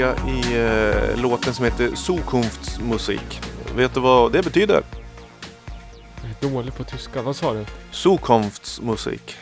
[0.00, 0.58] sakteliga i
[1.14, 3.40] eh, låten som heter Zukunftsmusik.
[3.76, 4.82] Vet du vad det betyder?
[6.22, 7.22] Jag är dålig på tyska.
[7.22, 7.64] Vad sa du?
[7.90, 9.36] Zukunftsmusik.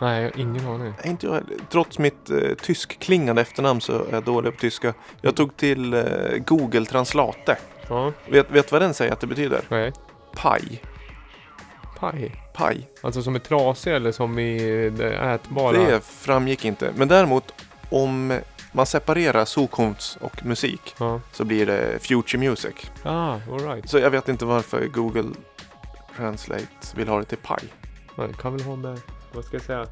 [0.00, 0.92] Nej, jag har ingen aning.
[1.02, 1.42] Nej, inte jag.
[1.70, 4.94] Trots mitt eh, tyskklingande efternamn så är jag dålig på tyska.
[5.20, 6.02] Jag tog till eh,
[6.46, 7.56] Google Translate.
[7.88, 9.60] Ja, Vet, vet vad den säger att det betyder?
[9.68, 9.92] nej.
[10.36, 10.82] Paj.
[11.98, 12.32] Paj.
[12.54, 12.88] Paj.
[13.02, 15.72] Alltså som är trasig eller som i det ätbara?
[15.78, 16.92] Det framgick inte.
[16.96, 17.54] Men däremot
[17.90, 18.38] om
[18.72, 21.20] man separerar Zukunfts och musik Ja.
[21.32, 22.74] så blir det Future Music.
[23.02, 23.90] Ah, alright.
[23.90, 25.28] Så jag vet inte varför Google
[26.16, 27.62] Translate vill ha det till paj.
[28.16, 29.00] Det kan väl ha med,
[29.32, 29.86] vad ska jag säga,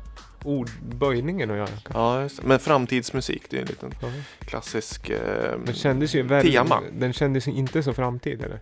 [0.45, 1.69] ordböjningen att göra.
[1.93, 2.43] Ja, just.
[2.43, 4.09] Men framtidsmusik, det är en liten Ja.
[4.47, 5.19] klassisk eh,
[5.65, 6.81] Den kändes ju väldigt, tema.
[6.93, 8.61] den kändes ju inte så framtid eller?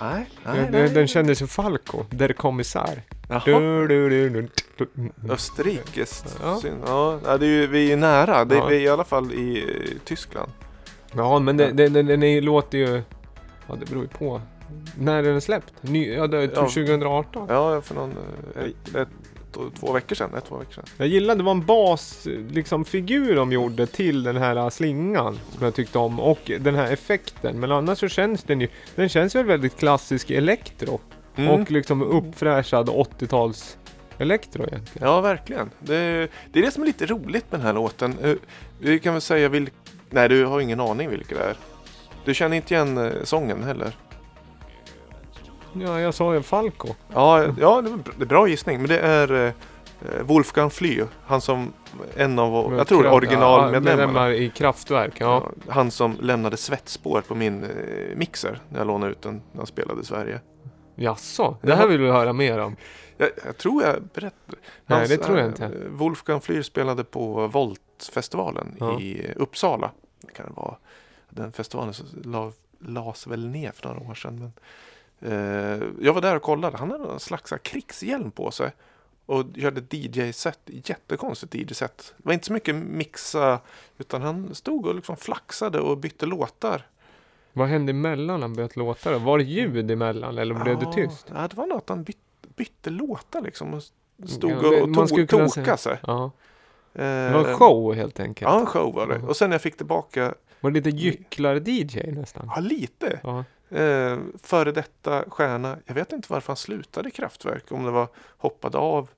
[0.00, 0.88] Nej, nej, Den, nej.
[0.88, 3.02] den kändes ju Falco, Der Kommissar.
[3.44, 5.32] Du, du, du, du, du.
[5.32, 6.38] Österrikiskt.
[6.42, 6.60] Ja.
[7.24, 7.36] Ja.
[7.38, 8.44] Det är ju, vi är nära.
[8.44, 8.66] Det är, Ja.
[8.66, 9.64] Vi är i alla fall i
[10.04, 10.52] Tyskland.
[11.16, 13.02] Ja, men den, den, den, den låter ju...
[13.66, 14.40] Ja, det beror ju på.
[14.98, 15.72] När är den släppt?
[15.80, 16.48] Ny, ja, det är Ja.
[16.60, 17.46] 2018.
[17.48, 18.14] Ja, för någon,
[18.56, 19.08] eh, ett,
[19.80, 20.34] två veckor sedan.
[20.34, 20.84] Ett, två veckor sedan.
[20.96, 25.64] Jag gillade, det var en bas, liksom figur de gjorde till den här slingan som
[25.64, 27.60] jag tyckte om och den här effekten.
[27.60, 31.00] Men annars så känns den ju, den känns väl väldigt klassisk elektro
[31.36, 31.50] Mm.
[31.50, 33.76] och liksom uppfräschad 80-tals
[34.18, 35.08] elektro egentligen.
[35.08, 35.70] Ja, verkligen.
[35.80, 38.14] Det, det är det som är lite roligt med den här låten.
[38.22, 38.32] Eh,
[38.78, 39.72] Vi kan väl säga vilk...
[40.10, 41.56] Nej, du har ingen aning vilka det är.
[42.24, 43.92] Du känner inte igen eh, sången heller?
[45.74, 46.88] Ja, jag sa ju Falco.
[47.12, 48.78] Ja, ja det är en bra gissning.
[48.78, 49.52] Men det är eh,
[50.02, 51.02] eh, Wolfgang Fly.
[51.26, 51.72] Han som
[52.16, 53.96] en av, jag tror originalmedlemmarna.
[53.96, 55.50] medlemmar i Kraftwerk, ja.
[55.68, 59.68] Han som lämnade svettspår på min eh, mixer när jag lånade ut den när jag
[59.68, 60.40] spelade i Sverige.
[60.94, 62.76] Jaså, det här vill du höra mer om.
[63.16, 64.58] Jag, jag tror jag berättade.
[64.86, 65.70] Nej, det tror jag inte.
[65.88, 69.00] Wolfgang Flyr spelade på Voltfestivalen Ja.
[69.00, 69.90] i Uppsala.
[70.20, 70.76] Det kan det vara.
[71.30, 74.38] Den festivalen la, lades väl ner för några år sedan.
[74.38, 74.52] Men,
[76.00, 76.76] jag var där och kollade.
[76.76, 78.72] Han hade en slags krigshjälm på sig.
[79.26, 80.58] Och körde DJ-set.
[80.66, 82.14] Jättekonstigt DJ-set.
[82.16, 83.60] Det var inte så mycket mixa.
[83.98, 86.86] Utan han stod och liksom flaxade och bytte låtar.
[87.52, 89.18] Vad hände emellan han bytte låtar då?
[89.18, 91.26] Var det ljud emellan eller blev det Ja, tyst?
[91.34, 92.18] Ja, det var något han bytte,
[92.56, 93.74] bytte låtar liksom.
[93.74, 93.82] Och
[94.28, 95.98] stod Ja, och, det- to, tokade sig.
[96.06, 96.24] Ja.
[96.94, 98.50] Eh, Det var en show helt enkelt.
[98.50, 99.18] Ja, en show var det.
[99.18, 102.50] Och sen när jag fick tillbaka, Var det lite gycklar-DJ nästan?
[102.54, 103.44] ja lite, Ja.
[103.70, 105.76] Eh, före detta stjärna.
[105.86, 107.72] Jag vet inte varför han slutade Kraftwerk.
[107.72, 109.08] Om det var hoppade av.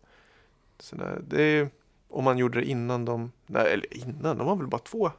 [0.78, 1.68] Så där, det är,
[2.08, 5.10] om man gjorde det innan de, nej eller innan, de var väl bara två.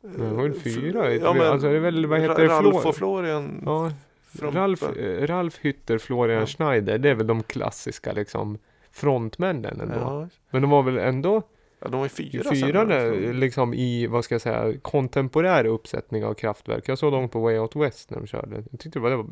[0.00, 2.46] det var väl Eh, fyra, Ja, men alltså det är väl, vad heter Ra- det,
[2.48, 3.62] Ralf och Florian.
[3.66, 3.92] Ja,
[4.38, 6.46] från- Ralf, eh, Ralf Hütter, Florian Ja.
[6.46, 8.58] Schneider, det är väl de klassiska liksom
[8.90, 9.94] frontmännen ändå.
[10.00, 11.42] Ja, Men de var väl ändå
[11.86, 16.24] ja, de var ju fyra fyra där, liksom i, vad ska jag säga, kontemporär uppsättning
[16.24, 16.88] av kraftverk.
[16.88, 18.56] Jag såg dem på Way Out West när de körde.
[18.70, 19.24] Jag tyckte det var, det var,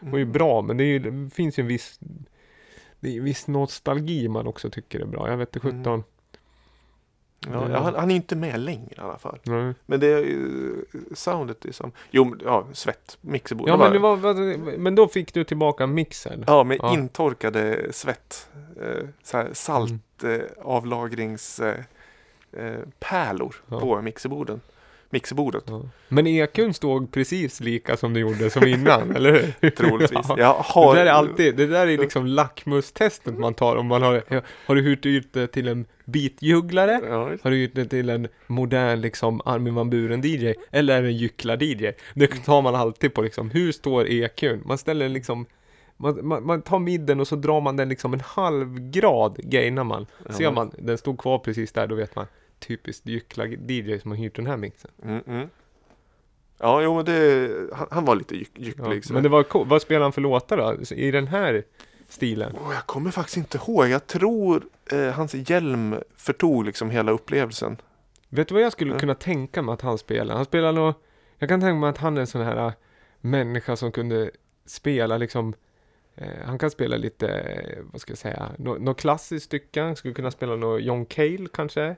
[0.00, 0.32] var ju Mm.
[0.32, 1.98] bra, men det, ju, det finns ju en viss
[3.00, 5.30] det är viss nostalgi man också tycker är bra.
[5.30, 5.80] Jag vet inte Mm.
[5.84, 6.04] 17.
[7.52, 9.38] Ja, ja, han, han är inte med längre i alla fall.
[9.42, 9.74] Nej.
[9.86, 10.74] Men det är ju,
[11.14, 13.68] soundet är som, jo, ja, svett, mixerbord.
[13.68, 16.44] Ja, Det men, det var, men då fick du tillbaka mixen.
[16.46, 16.94] Ja, med Ja.
[16.94, 18.48] intorkade svett.
[18.82, 19.92] Eh, så här salt
[20.22, 20.40] Mm.
[20.40, 21.60] eh, avlagrings
[22.52, 23.80] eh, pärlor Ja.
[23.80, 24.60] på mixerborden.
[25.10, 25.64] Mixerbordet.
[25.66, 25.82] Ja.
[26.08, 29.70] Men EQn stod precis lika som det gjorde som innan, eller hur?
[29.70, 30.26] Troligtvis.
[30.36, 30.62] Ja.
[30.64, 34.22] Har, Det där är alltid, det där är liksom lackmustestet man tar om man har,
[34.66, 37.00] har du hyrt ut det till en beatjugglare?
[37.08, 40.54] Ja, Har du hyrt det till en modern liksom Armin van Buren DJ?
[40.70, 41.92] Eller är det en gycklar-DJ?
[42.14, 44.62] Det tar man alltid på liksom, hur står EQn?
[44.64, 45.46] Man ställer liksom
[45.96, 49.84] man, man, man tar midden och så drar man den liksom en halv grad gainar
[49.84, 50.06] man.
[50.30, 50.50] Ser Ja.
[50.50, 52.26] man, den stod kvar precis där, då vet man
[52.58, 54.90] typiskt gycklar-DJ som har hyrt den här mixen.
[55.02, 55.48] Mm, mm.
[56.58, 59.04] Ja, jo men det, han, han var lite gyck, Ja, gycklig.
[59.04, 59.66] så men det var cool.
[59.68, 60.94] Vad spelar han för låtar då?
[60.94, 61.64] I den här
[62.08, 62.56] stilen?
[62.66, 63.88] Åh, jag kommer faktiskt inte ihåg.
[63.88, 67.76] Jag tror eh, hans hjälm förtog liksom hela upplevelsen.
[68.28, 68.98] Vet du vad jag skulle Ja.
[68.98, 70.34] kunna tänka mig att han spelar?
[70.36, 70.94] Han spelar nog...
[71.38, 72.72] Jag kan tänka mig att han är en sån här äh,
[73.20, 74.30] människa som kunde
[74.66, 75.54] spela liksom...
[76.16, 79.82] Eh, han kan spela lite, eh, vad ska jag säga, något nå klassiskt stycke.
[79.82, 81.96] Han skulle kunna spela något John Cale kanske.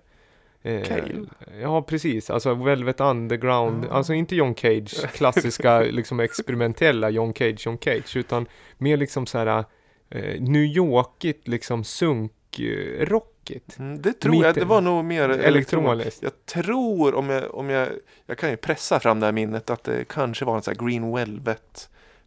[0.62, 1.26] Eh, Cale?
[1.60, 2.30] Ja, precis.
[2.30, 3.84] Alltså Velvet Underground.
[3.84, 3.90] Ja.
[3.90, 8.16] Alltså inte John Cage, klassiska liksom experimentella John Cage, John Cage.
[8.16, 8.46] Utan
[8.78, 9.64] mer liksom så här
[10.10, 13.78] eh, New Yorkigt, liksom sunk-rockigt.
[13.78, 14.54] Mm, det tror jag, Mitten.
[14.60, 16.22] det var nog mer elektroniskt.
[16.22, 17.88] Jag tror, om jag, om jag,
[18.26, 20.86] jag kan ju pressa fram det här minnet, att det kanske var en sån här
[20.86, 21.04] Green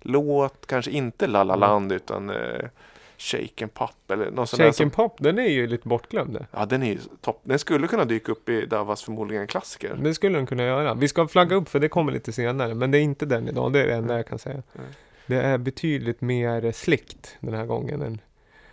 [0.03, 0.67] Velvet-låt.
[0.67, 1.59] Kanske inte La La Mm.
[1.59, 2.69] Land, utan eh,
[3.17, 6.45] Shake and Pop eller någon sån där Shake som, Pop, den är ju lite bortglömd.
[6.51, 7.41] Ja, den är ju topp.
[7.43, 9.99] Den skulle kunna dyka upp i Davas förmodligen klassiker.
[10.03, 10.93] Det skulle den kunna göra.
[10.93, 13.73] Vi ska flagga upp för det kommer lite senare, men det är inte den idag.
[13.73, 14.63] Det är det enda jag kan säga.
[14.75, 14.87] Mm.
[15.27, 18.01] Det är betydligt mer slickt den här gången.
[18.01, 18.21] Än...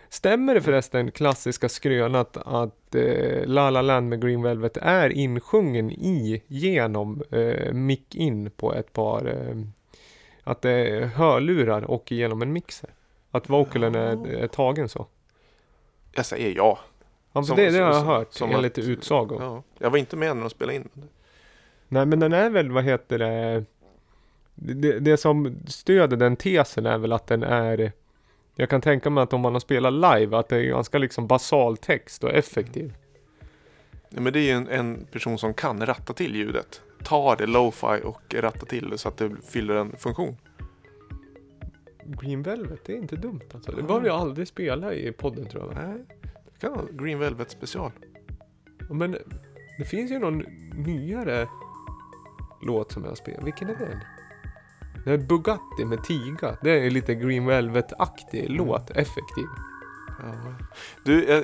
[0.09, 5.91] Stämmer det förresten klassiska skrönat att eh, La La Land med Green Velvet är insjungen
[5.91, 9.55] i genom eh, mick in på ett par eh,
[10.49, 12.89] att det är hörlurar och genom en mixer?
[13.31, 15.07] Att vocalen är, är tagen så?
[16.11, 16.79] Jag säger ja.
[17.33, 19.37] Ja, Som- det, det har jag hört som enligt att- utsago.
[19.39, 19.63] ja.
[19.77, 20.89] Jag var inte med när de spelade in.
[21.87, 23.63] Nej men den är väl, vad heter det?
[24.55, 27.91] Det, det som stöder den tesen är väl att den är
[28.55, 31.27] Jag kan tänka mig att om man har spelat live att det är ganska liksom
[31.27, 32.93] basal text och effektiv.
[34.09, 36.81] Ja, men det är ju en, en person som kan ratta till ljudet.
[37.03, 40.35] Ta det lo-fi och ratta till det så att det fyller en funktion.
[42.05, 43.71] Green Velvet, det är inte dumt alltså.
[43.71, 45.87] Det behöver jag aldrig spela i podden tror jag.
[45.87, 46.05] Nej,
[46.53, 47.91] det kan vara Green Velvet special.
[48.89, 49.17] Men
[49.77, 51.47] det finns ju någon nyare
[52.61, 53.43] låt som jag spelar.
[53.43, 53.99] Vilken är den?
[55.05, 56.57] Det är Bugatti med Tiga.
[56.61, 59.45] Det är lite Green Velvet-aktig låt, effektiv.
[60.19, 60.33] Ja.
[61.05, 61.43] Du, eh,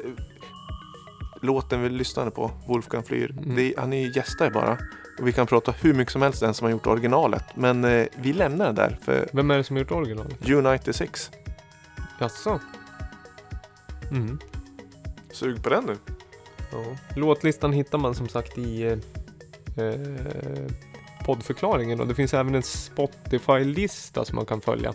[1.42, 3.56] låten vi lyssnade på, Wolfgang Flyr, Mm.
[3.56, 4.78] det, han är ju gästare bara.
[5.20, 7.44] Och vi kan prata hur mycket som helst den som har gjort originalet.
[7.56, 10.40] Men eh, vi lämnar den där för Vem är det som har gjort originalet?
[10.42, 11.32] U96.
[12.20, 12.60] Jaså?
[14.12, 14.40] Mm.
[15.32, 15.98] Sug på den nu.
[16.72, 16.84] Ja.
[17.16, 20.72] Låtlistan hittar man som sagt i eh, eh,
[21.26, 24.94] poddförklaringen och det finns även en Spotify-lista som man kan följa.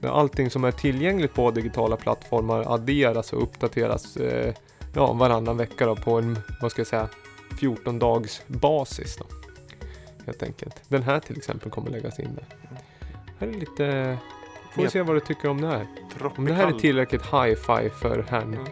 [0.00, 4.54] Där allting som är tillgängligt på digitala plattformar adderas och uppdateras eh,
[4.94, 7.08] ja, varannan vecka då, på en, vad ska jag säga,
[7.60, 9.16] 14 dags basis.
[9.16, 9.24] Då,
[10.26, 10.82] helt enkelt.
[10.88, 12.46] Den här till exempel kommer läggas in där.
[13.38, 14.18] Här är lite...
[14.72, 15.86] Får vi se vad du tycker om det här.
[16.36, 16.80] Om det här är Tropical.
[16.80, 18.54] tillräckligt hi-fi för herrn.
[18.54, 18.66] Mm.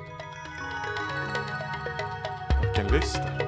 [2.62, 3.43] Vilken lista.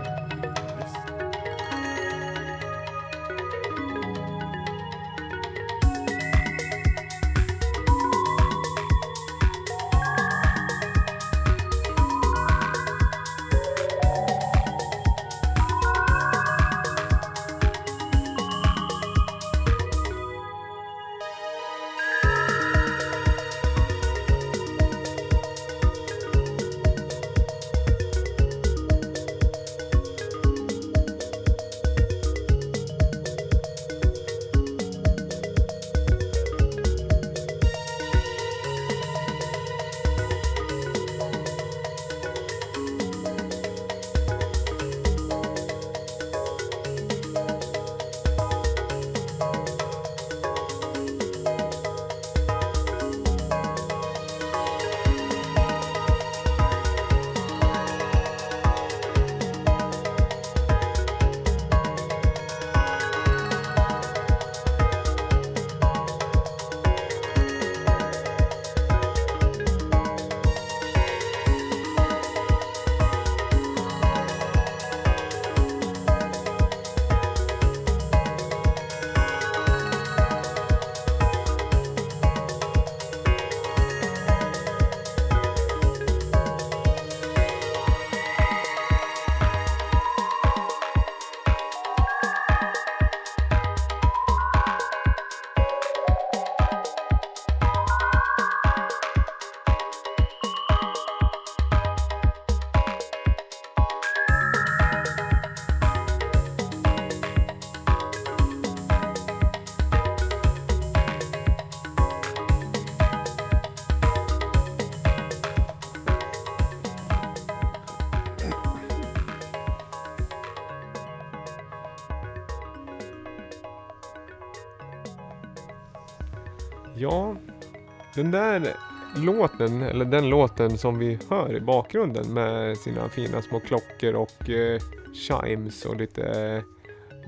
[128.16, 128.76] Den där
[129.16, 134.50] låten, eller den låten som vi hör i bakgrunden med sina fina små klockor och
[134.50, 134.80] eh,
[135.14, 136.62] chimes och lite eh,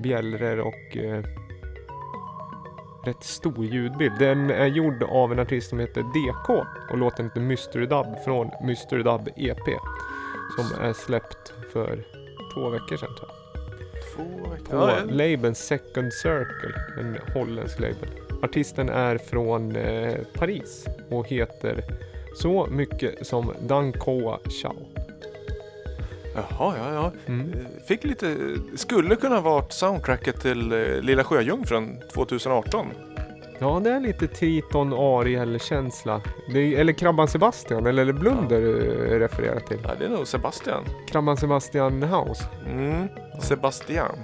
[0.03, 1.23] bjällror och eh,
[3.05, 4.13] rätt stor ljudbild.
[4.19, 6.49] Den är gjord av en artist som heter DK
[6.91, 9.79] och låten heter Mystery Dub från Mystery Dub EP
[10.55, 12.05] som är släppt för
[12.53, 13.39] två veckor sedan tror jag.
[14.15, 14.65] Två veckor.
[14.65, 18.28] På Ja, labeln Second Circle, en holländsk label.
[18.43, 21.83] Artisten är från eh, Paris och heter
[22.35, 24.75] så mycket som Danko Chao.
[26.35, 27.11] Jaha, ja, ja.
[27.25, 27.53] Mm.
[27.53, 28.35] Eh, Fick lite,
[28.75, 32.87] skulle kunna varit soundtracket till eh, Lilla Sjöjungfrun 2018.
[33.59, 36.21] Ja, det är lite Triton Ariel-känsla.
[36.55, 39.79] Eller Krabban Sebastian, eller det Blunder eh, refererar till?
[39.83, 40.83] Ja, det är nog Sebastian.
[41.07, 42.43] Krabban Sebastian House.
[42.65, 43.07] Mm.
[43.41, 44.15] Sebastian.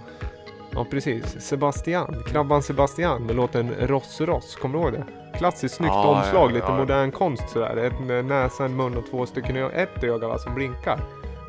[0.76, 1.42] Ja, precis.
[1.42, 2.24] Sebastian.
[2.28, 4.56] Krabban Sebastian med låten Ross Ross.
[4.56, 5.06] Kommer du ihåg det?
[5.38, 6.78] Klassiskt snyggt Ja, omslag, ja, lite ja.
[6.78, 7.92] modern konst sådär.
[8.10, 9.72] En näsa, en mun och två stycken ögon.
[9.72, 11.00] Ett öga va, som blinkar.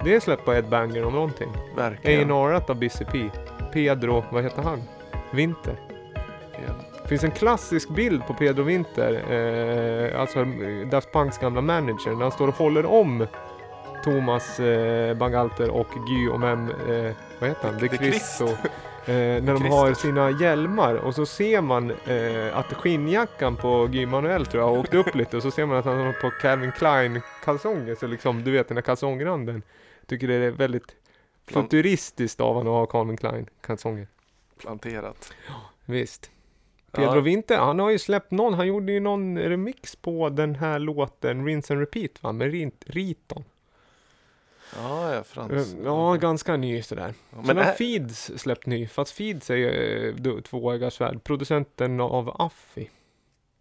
[0.04, 1.48] Det är släppt på Ed Banger om någonting.
[1.76, 2.30] Verkligen.
[2.30, 3.30] A&R av Busy P.
[3.72, 4.82] Pedro, vad heter han?
[5.30, 5.74] Winter.
[7.02, 10.44] Det finns en klassisk bild på Pedro Winter, eh, alltså
[10.90, 13.26] Daft Punks gamla manager, när han står och håller om
[14.04, 17.78] Thomas eh, Bangalter och Guy Mem, eh, vad heter han?
[17.78, 17.88] De.
[17.88, 18.48] Cristo.
[19.08, 24.06] Eh, när de har sina hjälmar och så ser man eh, att skinnjackan på Guy
[24.06, 26.30] Manuel tror jag har åkt upp lite och så ser man att han har på
[26.30, 29.62] Calvin Klein kalsonger, så liksom du vet den här kalsongranden.
[30.06, 30.96] Tycker det är väldigt
[31.46, 34.06] Plan- futuristiskt av honom att ha Calvin Klein kalsonger.
[34.60, 35.32] Planterat.
[35.84, 36.30] Visst.
[36.92, 37.20] Pedro Ja.
[37.20, 41.46] Winter, han har ju släppt någon, han gjorde ju någon remix på den här låten
[41.46, 43.44] Rinse and Repeat va, med Rit- Riton.
[44.74, 45.76] Ja, ja, Frans.
[45.84, 47.14] Ja, ganska ny sådär.
[47.30, 49.68] Ja, Sen men har är, Feeds släppt ny, fast Feeds är ju
[50.80, 51.24] eh, svärd.
[51.24, 52.90] Producenten av Affi.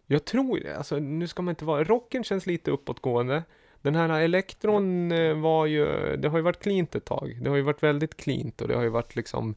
[0.06, 3.42] Jag tror det, alltså nu ska man inte vara, rocken känns lite uppåtgående.
[3.82, 7.38] Den här elektron eh, var ju, det har ju varit cleant ett tag.
[7.42, 9.54] Det har ju varit väldigt cleant och det har ju varit liksom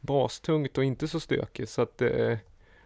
[0.00, 1.70] bastungt och inte så stökigt.
[1.70, 2.36] Så att eh,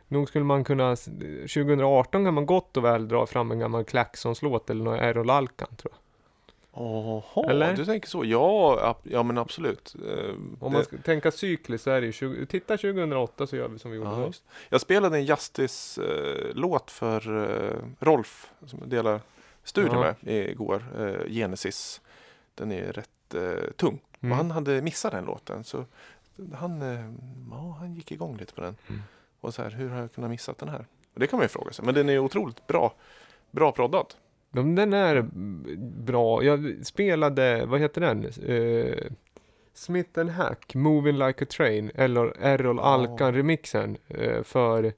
[0.09, 4.71] nog skulle man kunna, 2018 kan man gott och väl dra fram en gammal Klaxons-låt
[4.71, 6.04] eller någon Errol Alkan tror jag.
[6.77, 7.77] Jaha, Eller?
[7.77, 8.25] du tänker så.
[8.25, 9.97] Ja, ja men absolut.
[10.09, 13.69] Eh, Om man ska tänka cykliskt så är det ju, 20, titta 2008 så gör
[13.69, 14.27] vi som vi gjorde Ja, då.
[14.27, 14.45] just.
[14.69, 19.21] Jag spelade en Justice-låt för eh, Rolf som jag delar
[19.65, 20.15] studio Ja.
[20.21, 20.85] med igår.
[20.99, 22.01] Eh, Genesis.
[22.55, 24.01] Den är rätt eh, tung.
[24.21, 24.33] Mm.
[24.33, 25.65] Och han hade missat den låten.
[25.65, 25.85] Så
[26.55, 27.11] han, eh,
[27.51, 28.77] ja, han gick igång lite på den.
[28.89, 29.03] Mm.
[29.41, 30.87] Och så här, hur har jag kunnat missa den här?
[31.15, 31.85] Och det kan man ju fråga sig.
[31.85, 32.95] Men den är otroligt bra.
[33.51, 34.15] Bra proddad.
[34.55, 35.23] De, den är
[36.05, 36.43] bra.
[36.43, 38.25] Jag spelade, vad heter den?
[38.25, 39.11] Uh,
[39.75, 42.83] Smith Hack, Moving Like a Train, eller Errol Ja.
[42.83, 44.93] Alkan remixen eh, för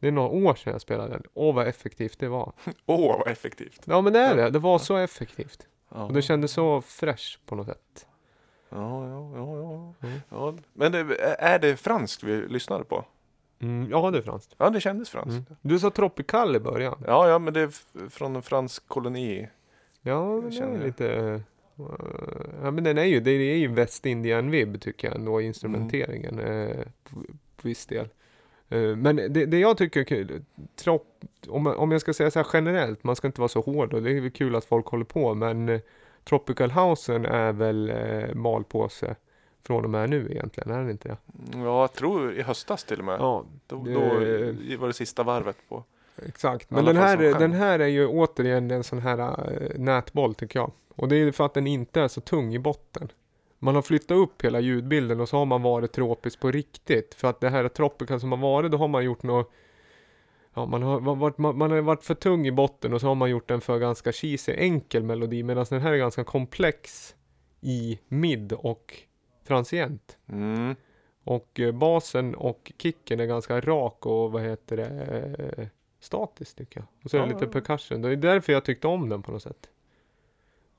[0.00, 1.22] det är några år sedan jag spelade den.
[1.34, 2.52] Åh vad effektivt det var.
[2.86, 3.82] Åh, vad effektivt.
[3.84, 5.66] Ja men det är det, det var så effektivt.
[5.88, 6.04] Ja.
[6.04, 8.06] Och det kändes så fresh på något sätt.
[8.68, 9.94] Ja, ja, ja, ja.
[10.08, 10.20] Mm.
[10.28, 10.54] ja.
[10.72, 10.98] Men det,
[11.38, 13.04] är det franskt vi lyssnade på?
[13.60, 14.54] Mm, ja det är franskt.
[14.58, 15.30] Ja, det kändes franskt.
[15.30, 15.44] Mm.
[15.62, 16.98] Du sa Tropical i början.
[17.06, 17.70] Ja, ja, men det är
[18.08, 19.48] från en fransk koloni.
[20.02, 20.86] Ja, det känner är jag.
[20.86, 21.14] lite...
[21.14, 21.40] eh,
[22.62, 26.38] ja men den är ju, det är ju Västindien-vibb tycker jag ändå, instrumenteringen.
[26.38, 27.20] eh, på,
[27.56, 28.08] på viss del.
[28.68, 30.44] Eh, men det, det jag tycker är kul,
[30.76, 31.06] trop,
[31.48, 34.02] om, om jag ska säga så här generellt, man ska inte vara så hård och
[34.02, 35.80] det är väl kul att folk håller på, men
[36.24, 39.16] Tropical Housen är väl eh, malpåse
[39.66, 41.16] från och med nu egentligen, är det inte det?
[41.52, 43.16] Ja, jag tror i höstas till och med.
[43.20, 45.84] Ja, Då, det- då var det sista varvet på.
[46.26, 50.58] Exakt, men den här, den här är ju återigen en sån här äh, nätboll tycker
[50.58, 50.72] jag.
[50.96, 53.08] Och det är för att den inte är så tung i botten.
[53.58, 57.14] Man har flyttat upp hela ljudbilden och så har man varit tropiskt på riktigt.
[57.14, 59.52] För att det här Tropical som har varit, då har man gjort något
[60.54, 63.14] Ja, man har varit, man, man har varit för tung i botten och så har
[63.14, 65.42] man gjort en för ganska cheesy, enkel melodi.
[65.42, 67.14] Medan den här är ganska komplex
[67.60, 68.94] i mid och
[69.46, 70.18] transient.
[70.26, 70.76] Mm.
[71.24, 74.86] Och eh, basen och kicken är ganska rak och vad heter det,
[75.58, 75.66] eh,
[76.00, 76.86] statisk tycker jag.
[77.04, 78.02] Och så är det Ja, lite percussion.
[78.02, 79.70] Det är därför jag tyckte om den på något sätt.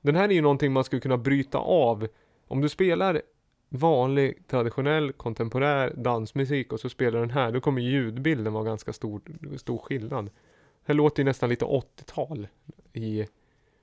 [0.00, 2.08] Den här är ju någonting man skulle kunna bryta av.
[2.48, 3.22] Om du spelar
[3.68, 9.20] vanlig, traditionell, kontemporär dansmusik och så spelar den här, då kommer ljudbilden vara ganska stor,
[9.56, 10.24] stor skillnad.
[10.24, 10.30] Det
[10.84, 12.48] här låter ju nästan lite 80-tal
[12.92, 13.26] i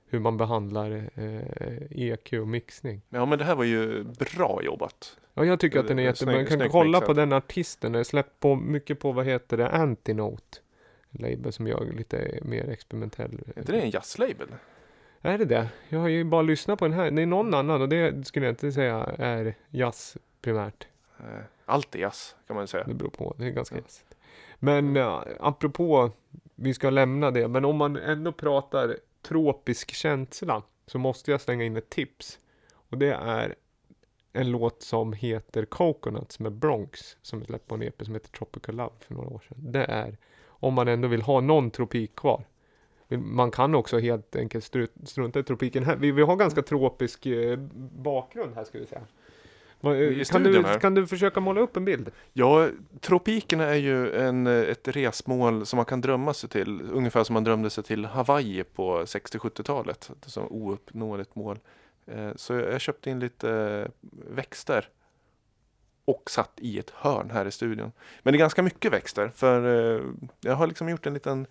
[0.08, 3.02] hur man behandlar eh, EQ och mixning.
[3.08, 5.16] Ja, men det här var ju bra jobbat.
[5.34, 6.34] Ja, jag tycker att den är Eh, jättebra.
[6.34, 7.92] Man kan kolla på den artisten.
[7.92, 10.58] Den släppt på mycket på, vad heter det, Antinote.
[11.10, 13.40] Label som gör lite mer experimentell.
[13.54, 14.48] Är inte det en jazzlabel?
[15.22, 15.68] Är det det?
[15.88, 17.10] Jag har ju bara lyssnat på den här.
[17.10, 20.86] Det är någon annan och det skulle jag inte säga är jazz primärt.
[21.18, 21.24] Eh,
[21.64, 22.84] Allt är jazz kan man säga.
[22.84, 23.34] Det beror på.
[23.38, 24.16] Det är ganska jazzigt.
[24.58, 26.10] Men uh, apropå,
[26.54, 27.48] vi ska lämna det.
[27.48, 28.96] Men om man ändå pratar
[29.26, 32.38] tropisk känsla så måste jag slänga in ett tips.
[32.72, 33.54] Och det är
[34.32, 38.30] en låt som heter Coconuts med Bronx som är släppt på en EP som heter
[38.30, 39.72] Tropical Love för några år sedan.
[39.72, 40.16] Det är
[40.46, 42.44] om man ändå vill ha någon tropik kvar.
[43.08, 44.64] Man kan också helt enkelt
[45.04, 46.00] strunta i tropiken.
[46.00, 47.58] Vi, vi har ganska tropisk eh,
[47.92, 49.06] bakgrund här skulle jag säga.
[50.32, 52.10] Kan du, kan du försöka måla upp en bild?
[52.32, 52.68] Ja,
[53.00, 56.82] tropikerna är ju en, ett resmål som man kan drömma sig till.
[56.92, 60.10] Ungefär som man drömde sig till Hawaii på 60-70-talet.
[60.26, 61.58] Som ouppnåeligt mål.
[62.06, 64.88] Eh, Så jag jag köpte in lite eh, växter.
[66.04, 67.92] och satt i ett hörn här i studion.
[68.22, 69.64] Men det är ganska mycket växter för
[69.96, 70.02] eh,
[70.40, 71.46] jag har liksom gjort en liten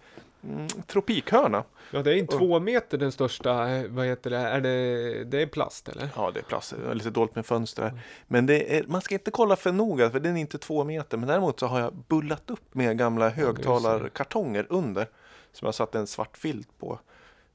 [0.45, 1.63] mm, tropikhörna.
[1.91, 5.41] Ja, det är en två meter den största, eh, vad heter det, är det, det
[5.41, 6.09] är plast eller?
[6.15, 6.73] Ja, det är plast.
[6.83, 8.01] Det är lite dåligt med fönster här.
[8.27, 11.17] Men det är, man ska inte kolla för noga för den är inte två meter.
[11.17, 15.07] Men däremot så har jag bullat upp med gamla högtalarkartonger under.
[15.51, 16.99] Som jag satt en svart filt på.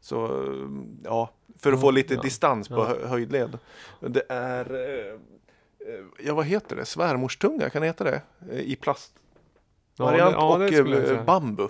[0.00, 0.44] Så
[1.04, 2.84] ja, för att få lite ja, distans på ja.
[2.84, 3.58] hö- höjdled.
[4.00, 5.12] Det är, eh,
[5.94, 8.22] eh, ja vad heter det, svärmorstunga, kan det heta det?
[8.50, 9.12] I plast
[9.96, 11.68] variant ja, det och bambu.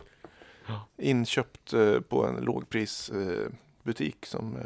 [0.70, 0.86] Ja.
[1.04, 3.52] Inköpt eh, på en lågprisbutik eh,
[3.82, 4.62] butik som eh,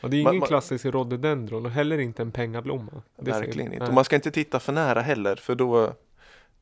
[0.00, 3.02] Ja, det är ingen man- klassisk rhododendron och heller inte en pengablomma.
[3.16, 3.86] Det verkligen inte.
[3.86, 5.92] Och man ska inte titta för nära heller för då,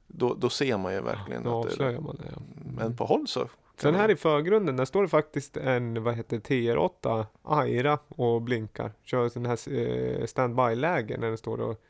[0.06, 2.22] då, då ser man ju verkligen Då att det, avslöjar man det.
[2.32, 2.42] Ja.
[2.76, 3.48] Men på håll så.
[3.76, 8.42] Sen man- här i förgrunden, där står det faktiskt en, vad heter TR8 Aira och
[8.42, 8.92] blinkar.
[9.04, 11.82] Kör sån här eh, standby-läge när den står och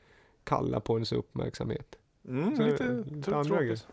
[0.44, 1.96] kallar på ens uppmärksamhet.
[2.28, 3.86] mm, så- lite tråkigt.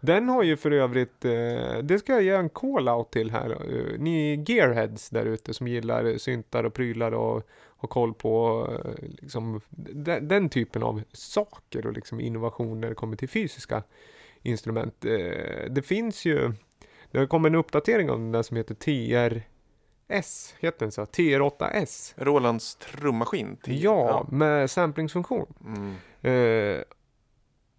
[0.00, 3.50] Den har ju för övrigt, eh, det ska jag ge en call-out till här.
[3.50, 7.42] Eh, ni gearheads där ute som gillar syntar och prylar och
[7.78, 12.94] har koll på eh, liksom, den, den typen av saker och liksom innovationer när det
[12.94, 13.82] kommer till fysiska
[14.42, 14.94] instrument.
[15.70, 16.52] Det finns ju,
[17.10, 21.02] det har kommit en uppdatering om den där som heter TRS, heter den så?
[21.04, 22.14] TR8S.
[22.16, 23.56] Rolands trummaskin.
[23.56, 25.54] till- Ja, med samplingsfunktion.
[25.66, 25.94] Mm.
[26.22, 26.82] Eh,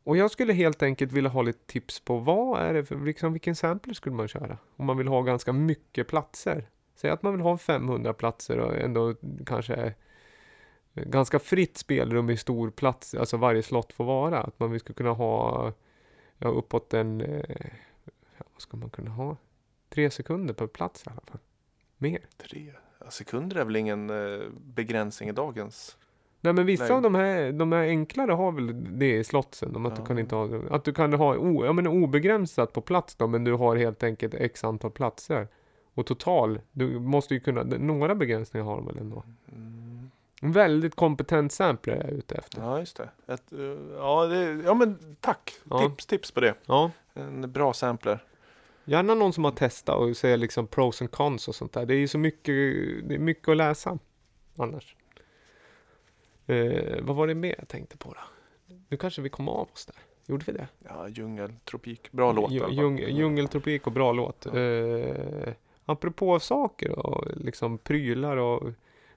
[0.07, 3.33] och jag skulle helt enkelt vilja ha lite tips på vad är det för, liksom,
[3.33, 4.57] vilken sampler skulle man köra?
[4.75, 6.69] Om man vill ha ganska mycket platser.
[6.95, 9.93] Säg att man vill ha 500 platser och ändå kanske
[10.93, 14.39] ganska fritt spelrum i stor plats, alltså varje slott får vara.
[14.39, 15.73] Att man skulle kunna ha
[16.37, 17.19] ja, uppåt en,
[18.37, 19.37] ja, vad ska man kunna ha?
[19.89, 21.39] Tre sekunder per plats i alla fall.
[21.97, 22.25] Mer.
[22.37, 22.73] Tre
[23.09, 25.97] sekunder är väl ingen eh, begränsning i dagens.
[26.47, 26.93] Nej men vissa Nej.
[26.93, 29.75] av de här, de här enklare har väl det i slottsen.
[29.75, 30.05] Om att du Ja.
[30.05, 33.43] kan inte ha, att du kan ha o, ja, men obegränsat på plats då, men
[33.43, 35.47] du har helt enkelt x antal platser.
[35.93, 39.23] Och total, du måste ju kunna, några begränsningar har de väl ändå.
[39.51, 40.09] Mm.
[40.41, 42.61] En väldigt kompetent sampler är jag ute efter.
[42.61, 43.33] Ja, just det.
[43.33, 43.59] Ett, eh,
[43.97, 44.61] ja, det.
[44.65, 45.53] Ja, men tack.
[45.69, 45.79] Ja.
[45.89, 46.53] Tips, tips på det.
[46.65, 48.23] Ja, En bra sampler.
[48.85, 51.85] gärna någon som har testat och säger liksom pros and cons och sånt där.
[51.85, 52.45] Det är ju så mycket,
[53.09, 53.97] det är mycket att läsa
[54.57, 54.95] annars.
[56.47, 58.19] Eh, vad var det mer jag tänkte på då?
[58.89, 59.95] Nu kanske vi kom av oss där.
[60.25, 60.67] Gjorde vi det?
[60.79, 62.11] Ja, djungel, tropik.
[62.11, 62.51] Bra låt.
[62.51, 62.75] i Dju- alla fall.
[62.83, 64.47] djung- Djungeltropik och bra låt.
[64.53, 64.59] Ja.
[64.59, 65.53] Eh,
[65.85, 68.63] apropå saker och liksom prylar och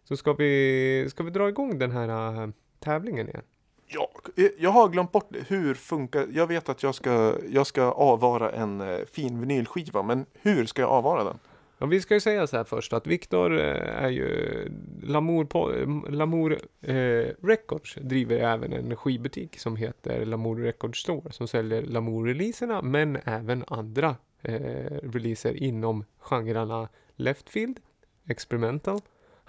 [0.05, 3.43] så ska vi, ska vi dra igång den här äh, tävlingen igen.
[3.87, 7.83] Ja, eh, jag har glömt bort hur funkar Jag vet att jag ska, jag ska
[7.83, 11.39] avvara en eh, fin vinylskiva, men hur ska jag avvara den?
[11.83, 14.69] Ja, vi ska ju säga så här först att Viktor eh, är ju
[15.03, 16.95] Lamour, Lamour eh,
[17.43, 23.65] Records driver även en skivbutik som heter Lamour Records Store som säljer Lamour-releaserna men även
[23.67, 24.55] andra eh,
[25.03, 27.81] releaser inom genrerna Leftfield,
[28.29, 29.01] Experimental,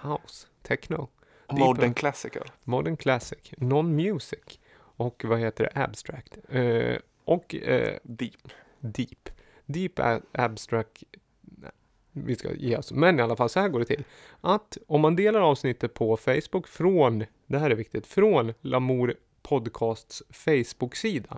[0.01, 1.09] House, Techno,
[1.47, 2.51] Deep Modern Classical.
[2.63, 5.82] Modern Classic, Non-Music och vad heter det?
[5.84, 6.38] Abstract.
[6.49, 8.51] Eh, och eh, Deep.
[8.79, 9.29] Deep.
[9.65, 9.99] Deep
[10.32, 11.03] Abstract.
[12.12, 12.91] Vi ska ge oss.
[12.91, 14.03] Men i alla fall, så här går det till.
[14.41, 20.24] Att om man delar avsnittet på Facebook från, det här är viktigt, från Lamour Podcasts
[20.30, 21.38] Facebook-sida.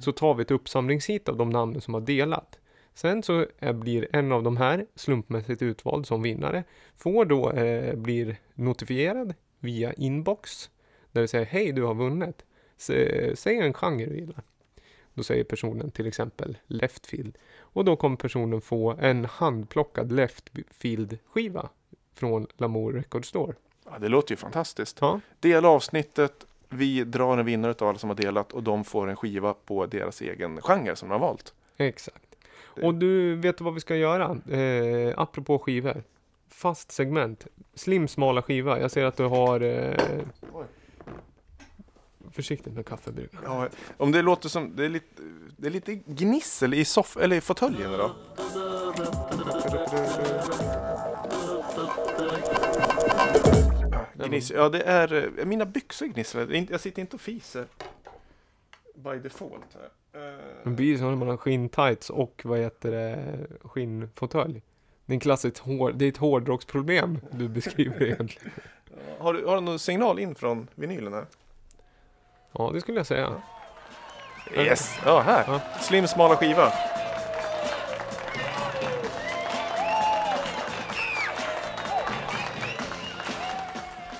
[0.00, 2.58] Så tar vi ett uppsamlingshit av de namnen som har delat.
[2.94, 6.64] Sen så eh, blir en av de här slumpmässigt utvald som vinnare.
[6.94, 10.70] Får då, eh, blir notifierad via inbox.
[11.12, 12.44] Där vi säger hej du har vunnit.
[12.78, 14.42] S- eh, Säg en genre du gillar.
[15.14, 17.38] Då säger personen till exempel Leftfield.
[17.72, 21.68] Och då kommer personen få en handplockad Leftfield skiva
[22.14, 23.54] från Lamour Record Store.
[23.90, 24.98] Ja, det låter ju fantastiskt.
[25.00, 26.46] Ja, Dela avsnittet.
[26.68, 29.86] Vi drar en vinnare av alla som har delat och de får en skiva på
[29.86, 31.54] deras egen genre som de har valt.
[31.76, 32.36] exakt.
[32.74, 34.38] Det- Och du, vet vad vi ska göra?
[34.58, 36.02] Eh, apropå skivor.
[36.48, 37.46] Fast segment.
[37.74, 38.80] Slim smala skiva.
[38.80, 39.60] Jag ser att du har...
[39.60, 39.96] Eh.
[42.32, 43.42] Försiktigt med kaffebryggan.
[43.44, 45.22] Ja, om det låter som, det är lite,
[45.56, 48.10] det är lite gnissel i soff eller i fåtöljen idag.
[54.14, 56.66] Gnissel, ja det är, eh, mina byxor gnisslar.
[56.70, 57.64] Jag sitter inte och fiser.
[58.94, 60.20] By default här.
[60.22, 64.62] Eh, Det blir så när man har skinntights och vad heter det, skinnfåtölj.
[65.06, 68.50] Det är en klassiskt hår, det är ett hårdrocksproblem du beskriver egentligen.
[69.18, 71.26] Har du, har du någon signal in från vinylen här?
[72.58, 73.42] Ja, det skulle jag säga.
[74.56, 74.98] Yes!
[75.04, 75.44] Ja, här!
[75.46, 75.60] Ja.
[75.80, 76.72] Slim smala skiva.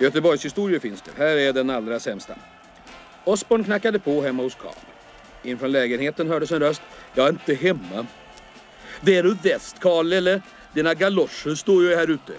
[0.01, 1.11] Göteborgshistorier finns det.
[1.17, 2.35] Här är den allra sämsta.
[3.25, 4.73] Osborn knackade på hemma hos Karl.
[5.43, 6.83] Infrån lägenheten hördes en röst.
[7.15, 8.07] Jag är inte hemma.
[9.01, 10.43] Det är du väst, Karl, eller?
[10.73, 12.33] Dina galoscher står ju här ute.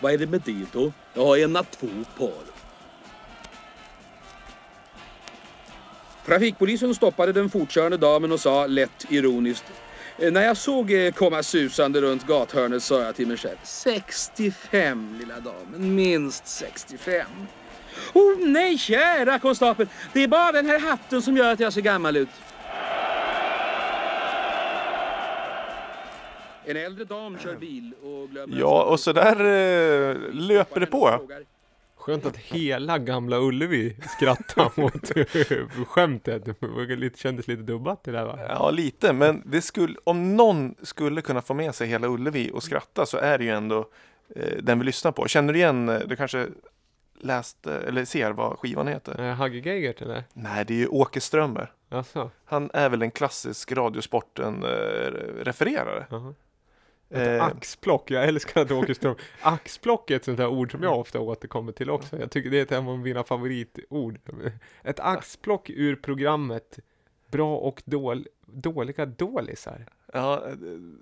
[0.00, 0.92] Vad är det med det då?
[1.14, 2.59] Jag har ena två par.
[6.30, 9.64] Trafikpolisen stoppade den fortkörande damen och sa lätt ironiskt.
[10.18, 13.56] "Eh, När jag såg er komma susande runt gathörnet sa jag till mig själv.
[13.64, 17.26] 65 lilla damen, minst 65.
[18.14, 19.86] Oh nej, kära konstapel.
[20.12, 22.28] Det är bara den här hatten som gör att jag ser gammal ut.
[26.64, 28.56] En äldre dam kör bil och glömmer...
[28.60, 29.36] Ja, och så där
[30.10, 31.20] eh, löper det på.
[32.00, 35.10] Skönt att hela gamla Ullevi skrattade åt
[35.88, 36.44] skämtet.
[37.00, 38.38] Det kändes lite dubbat det där va?
[38.48, 42.62] Ja, lite, men det skulle, om någon skulle kunna få med sig hela Ullevi och
[42.62, 43.88] skratta så är det ju ändå
[44.36, 45.28] eh, den vi lyssnar på.
[45.28, 46.46] Känner du igen, eh, du kanske
[47.20, 49.28] läst eh, eller ser vad skivan heter?
[49.28, 50.24] Eh, Hagge Geigert eller?
[50.32, 51.72] Nej, det är ju Åke Strömmer.
[52.44, 56.06] Han är väl en klassisk Radiosporten-refererare.
[56.10, 56.34] Jaha.
[57.10, 59.14] Eh, Ett axplock, jag älskar att Åke Ström.
[59.40, 62.18] Axplock är ett sånt där ord som jag ofta återkommer till också.
[62.18, 64.18] Jag tycker det är ett av mina favoritord.
[64.82, 66.78] Ett axplock ur programmet
[67.30, 69.86] Bra och dål, dåliga dålisar.
[70.12, 70.42] ja,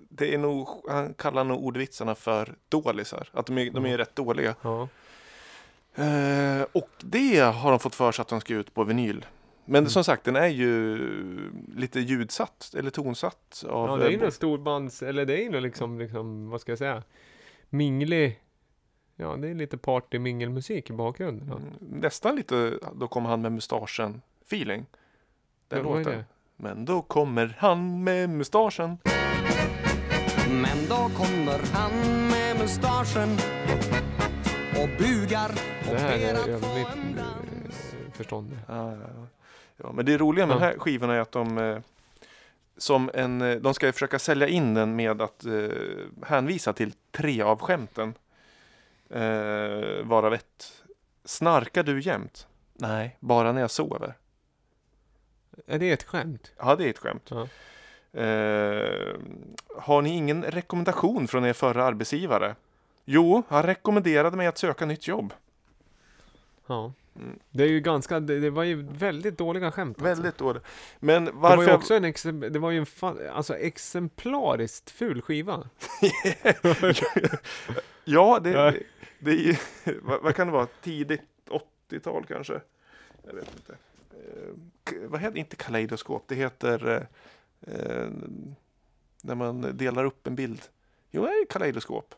[0.09, 3.29] det är nog, han kallar nog ordvitsarna för dålisar.
[3.31, 4.55] Att de är, de är rätt dåliga.
[4.61, 4.87] Ja.
[5.95, 9.25] Eh, och det har de fått för sig att de ska ut på vinyl.
[9.71, 9.89] Men Mm.
[9.89, 10.97] som sagt, den är ju
[11.75, 13.63] lite ljudsatt, eller tonsatt.
[13.69, 16.71] Av, ja, det är ju någon storbands, eller det är ju liksom, liksom, vad ska
[16.71, 17.03] jag säga,
[17.69, 18.39] minglig,
[19.15, 21.47] ja det är lite party mingelmusik i bakgrunden.
[21.49, 21.55] Ja.
[21.55, 24.85] mm, nästan lite, då kommer han med mustaschen feeling.
[25.67, 26.13] Den Ja, är låten.
[26.17, 26.25] det?
[26.55, 28.97] Men då kommer han med mustaschen.
[30.51, 31.91] Men då kommer han
[32.29, 33.29] med mustaschen
[34.81, 35.49] och bugar
[35.87, 37.93] och Det här ber är att över få mitt en dans.
[37.93, 38.57] eh, förstånd.
[38.67, 39.27] Ja, ja, ja.
[39.83, 40.59] Ja, men det roliga med Ja.
[40.59, 41.77] den här skivan är att de eh,
[42.77, 45.69] som en, eh, de ska försöka sälja in den med att eh,
[46.23, 48.13] hänvisa till tre av skämten.
[49.09, 50.83] Eh, varav ett.
[51.25, 52.47] Snarkar du jämt?
[52.73, 54.13] Nej, bara när jag sover.
[55.67, 56.51] Är det ett skämt?
[56.57, 57.29] Ja, det är ett skämt.
[57.31, 57.47] Ja.
[58.19, 59.15] Eh,
[59.77, 62.55] har ni ingen rekommendation från er förra arbetsgivare?
[63.05, 65.33] Jo, han rekommenderade mig att söka nytt jobb.
[66.67, 66.93] Ja.
[67.49, 69.97] Det är ju ganska, det, det var ju väldigt dåliga skämt.
[69.97, 70.03] alltså.
[70.05, 70.63] Väldigt dåligt.
[70.99, 71.63] Men Det var varför...
[71.71, 75.69] ju också en, exem- det var ju en alltså exemplariskt ful skiva.
[78.03, 78.83] Ja, det, det,
[79.19, 79.55] det är ju,
[80.01, 81.21] vad, vad kan det vara, tidigt
[81.89, 82.61] 80-tal kanske?
[83.27, 83.73] Jag vet inte.
[84.11, 88.07] Eh, vad heter, inte kaleidoskop, det heter eh, eh,
[89.23, 90.61] när man delar upp en bild.
[91.11, 92.15] Jo, det är kaleidoskop.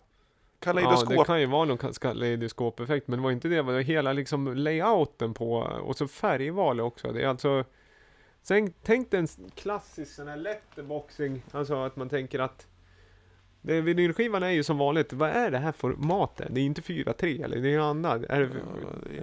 [0.62, 1.18] Ja, Kaleidoskop.
[1.18, 4.56] det kan ju vara någon kaleidoskopeffekt, men det var inte det, det var hela liksom
[4.56, 7.12] layouten på, och så färgval också.
[7.12, 7.64] Det är alltså,
[8.42, 12.68] sen, tänk dig en klassisk sån här letterboxing, alltså att man tänker att
[13.62, 16.48] det, vinylskivan är ju som vanligt, vad är det här formatet?
[16.52, 18.24] Det är inte 4.3 eller det är ju annat.
[18.24, 18.50] Är, det,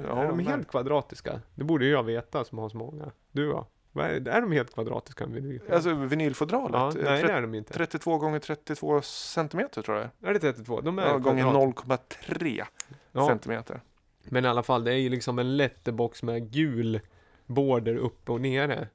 [0.09, 1.41] ja, är de helt kvadratiska?
[1.55, 3.12] Det borde ju jag veta som har så många.
[3.32, 3.66] Du då?
[4.01, 5.28] Är, är de helt kvadratiska?
[5.72, 6.72] Alltså vinylfodralet.
[6.74, 7.72] ja, nej det är de inte.
[7.72, 10.30] 32 gånger 32 centimeter tror jag.
[10.30, 10.80] Är det 32?
[10.80, 12.18] De är Ja, gånger kvadrat.
[12.26, 12.64] 0,3
[13.12, 13.80] Ja, centimeter.
[14.24, 17.01] Men i alla fall, det är ju liksom en letterbox med gul
[17.46, 18.88] border uppe och nere.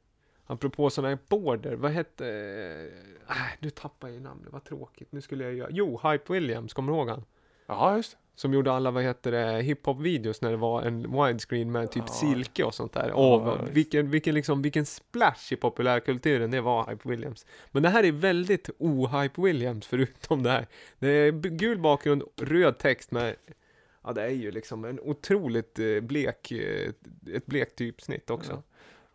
[0.45, 2.28] Apropå sådana här border, vad hette...
[3.30, 5.12] Äh, nu tappar jag ju namnet, vad tråkigt.
[5.12, 5.68] Nu skulle jag göra...
[5.72, 7.26] Jo, Hype Williams, kommer du ihåg han?
[7.68, 11.91] Ja, just Som gjorde alla, vad heter det, hiphop-videos när det var en widescreen med
[11.91, 12.14] typ Ja.
[12.14, 13.07] silke och sånt där.
[13.09, 13.74] Ja, Åh, just.
[13.74, 17.45] vilken, vilken, liksom, vilken splash i populärkulturen det var Hype Williams.
[17.72, 20.68] Men det här är väldigt o-Hype Williams förutom det här.
[20.99, 23.36] Det är gul bakgrund, röd text med
[24.05, 26.91] Ja det är ju liksom en otroligt eh, blek, eh,
[27.36, 28.64] ett blekt typsnitt också.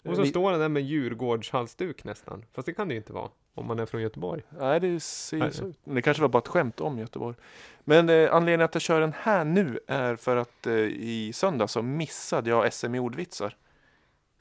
[0.04, 2.44] Och så Vi- står han där med Djurgårdshalsduk nästan.
[2.52, 3.30] Fast det kan det ju inte vara.
[3.58, 4.42] Om man är från Göteborg.
[4.48, 5.52] Nej, det ser Nej.
[5.52, 5.76] så ut.
[5.84, 7.36] Det kanske var bara ett skämt om Göteborg.
[7.84, 11.68] Men eh, anledningen att jag kör den här nu är för att eh, i söndag
[11.68, 13.56] så missade jag SM i ordvitsar.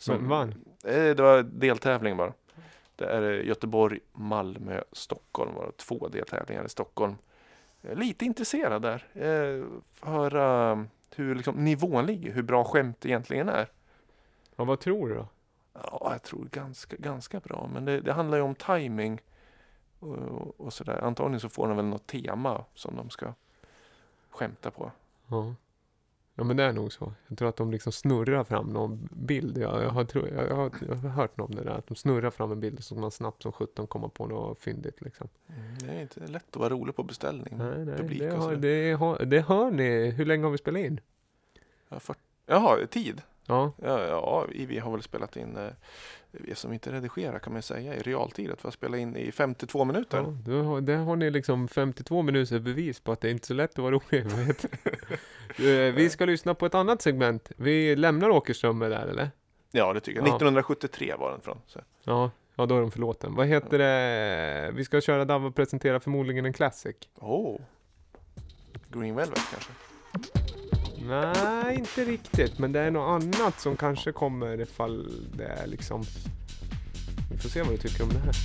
[0.07, 0.49] Vem vann?
[0.83, 2.33] Eh, det var deltävling bara.
[2.95, 5.55] Det är eh, Göteborg, Malmö, Stockholm.
[5.55, 7.15] Var det två deltävlingar i Stockholm.
[7.81, 9.05] Lite intresserad där.
[9.13, 9.65] Eh,
[10.09, 13.67] höra hur liksom, nivån ligger, hur bra skämt egentligen är.
[14.55, 15.27] Ja, vad tror du då?
[15.83, 17.69] Ja, jag tror ganska, ganska bra.
[17.73, 19.21] Men det, det handlar ju om timing
[19.99, 21.03] och, och sådär.
[21.03, 23.33] Antagligen så får de väl något tema som de ska
[24.29, 24.91] skämta på.
[25.27, 25.55] Ja.
[26.39, 27.13] Ja men det är nog så.
[27.27, 29.57] Jag tror att de liksom snurrar fram någon bild.
[29.57, 31.71] Jag, jag, har, tro, jag, har, jag har hört om det där.
[31.71, 34.27] Att de snurrar fram en bild och så ska man snabbt som 17 komma på
[34.27, 35.27] något fyndigt liksom.
[35.79, 37.57] Det är inte lätt att vara rolig på beställning.
[37.57, 38.57] Nej, nej, publik det, och har, sådär.
[38.57, 40.09] det, har, det hör ni.
[40.09, 40.99] Hur länge har vi spelat in?
[41.89, 42.15] Ja, för,
[42.45, 43.21] jaha, tid.
[43.47, 45.67] Ja, Ja, ja vi, har väl spelat in, eh,
[46.31, 48.51] vi som inte redigerar kan man säga, i realtid.
[48.51, 50.17] Att vi har spelat in i 52 minuter.
[50.17, 53.43] ja då, har- där har ni liksom 52 minuters bevis på att det är inte
[53.45, 54.25] är så lätt att vara rolig.
[55.59, 57.51] Eh, vi ska lyssna på ett annat segment.
[57.57, 59.29] Vi lämnar Åkerström med där eller?
[59.71, 60.27] Ja, det tycker jag.
[60.27, 60.35] Ja.
[60.35, 61.57] 1973 var den från.
[61.67, 61.79] Så.
[62.03, 63.35] Ja, ja då är de förlåten.
[63.35, 64.71] Vad heter det?
[64.73, 66.95] Vi ska köra och presentera förmodligen en classic.
[67.15, 67.59] Oh.
[68.91, 69.71] Green Velvet kanske?
[71.07, 72.59] Nej, inte riktigt.
[72.59, 76.03] Men det är något annat som kanske kommer ifall det är liksom...
[77.31, 78.35] Vi får se vad du tycker om det här.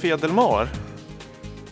[0.00, 0.68] Café Del Mar.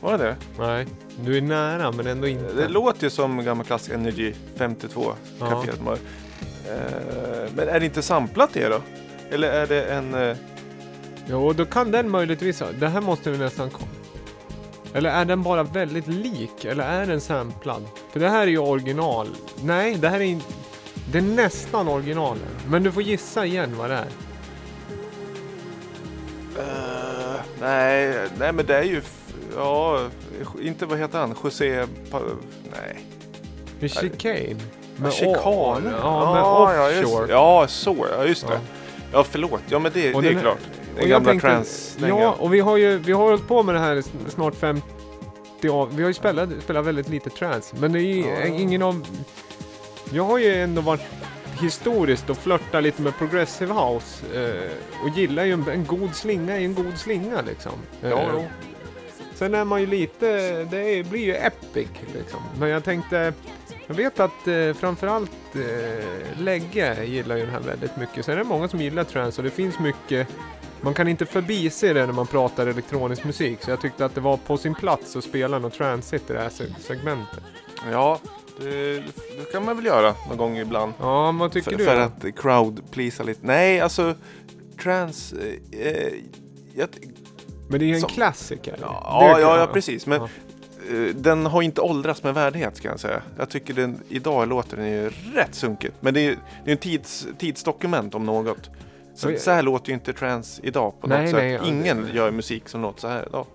[0.01, 0.37] Var det det?
[0.59, 0.87] nej.
[1.21, 2.53] Du är nära men ändå inte.
[2.53, 5.51] Det låter ju som gammal klassisk Energy 52, Ja.
[5.51, 5.99] Café Del Mar.
[6.69, 8.81] Eh, men är det inte samplat det då?
[9.31, 10.15] Eller är det en...
[10.15, 10.37] eh,
[11.29, 13.91] Jo, då kan den möjligtvis Det här måste vi nästan kolla.
[14.95, 16.65] Eller är den bara väldigt lik?
[16.65, 17.83] Eller är den samplad?
[18.13, 19.29] För det här är ju original.
[19.63, 20.47] Nej, det här är inte...
[21.13, 22.47] Det är nästan originalen.
[22.69, 24.07] Men du får gissa igen vad det är.
[27.61, 29.03] Nej, nej, men det är ju...
[29.57, 30.01] Ja,
[30.63, 31.35] inte vad heter han?
[31.45, 31.87] José...
[32.11, 32.21] Pa,
[32.71, 32.99] nej.
[33.81, 34.57] Är Chicane.
[34.97, 35.35] Med Chikan?
[35.45, 37.33] Ja, med ja, just, offshore.
[37.33, 38.53] ja, så ja, just det.
[38.55, 38.61] Ja.
[39.13, 39.61] Ja, förlåt.
[39.69, 40.59] Ja, men det, Och det är klart.
[40.97, 43.79] Den gamla tänkte- trans Ja, och vi har ju vi har hållit på med det
[43.81, 44.83] här snart 50
[45.71, 47.77] av, Vi har ju spelat, spelat väldigt lite trance.
[47.79, 48.47] Men det är ju Ja.
[48.47, 49.07] ingen av...
[50.13, 51.01] Jag har ju ändå varit
[51.61, 54.25] historiskt och flörtat lite med progressive house.
[54.35, 57.73] Eh, och gillar ju en, en god slinga i en god slinga liksom.
[58.03, 58.45] Eh, Ja, jo.
[59.35, 60.27] Sen är man ju lite,
[60.65, 62.41] det är, blir ju epic liksom.
[62.59, 63.33] Men jag tänkte,
[63.87, 68.25] jag vet att eh, framförallt eh, Lägge gillar ju den här väldigt mycket.
[68.25, 70.29] Sen är det många som gillar trance och det finns mycket
[70.81, 74.21] man kan inte förbise det när man pratar elektronisk musik, så jag tyckte att det
[74.21, 77.43] var på sin plats att spela något transit i det här se- segmentet.
[77.93, 78.19] Ja,
[78.61, 78.95] det,
[79.39, 80.93] det kan man väl göra någon gång ibland.
[81.01, 81.85] Ja, vad tycker för, du?
[81.85, 83.41] för att crowd pleasa lite.
[83.47, 84.15] Nej, alltså
[84.83, 85.33] trans...
[85.33, 86.13] Eh, eh,
[86.75, 86.89] jag,
[87.69, 88.77] Men det är ju en som- klassiker.
[88.81, 90.07] ja, ja, ja, precis.
[90.07, 90.29] Men Ja.
[90.97, 93.23] eh, den har inte åldrats med värdighet kan jag säga.
[93.39, 95.95] Jag tycker den idag låter den ju rätt sunkigt.
[96.01, 96.31] Men det är,
[96.65, 98.71] är en tids, tidsdokument om något.
[99.15, 101.67] Så, så här låter ju inte trans idag på Nej, något nej, sätt.
[101.67, 103.47] ja, Ingen det- gör musik som låter så här idag.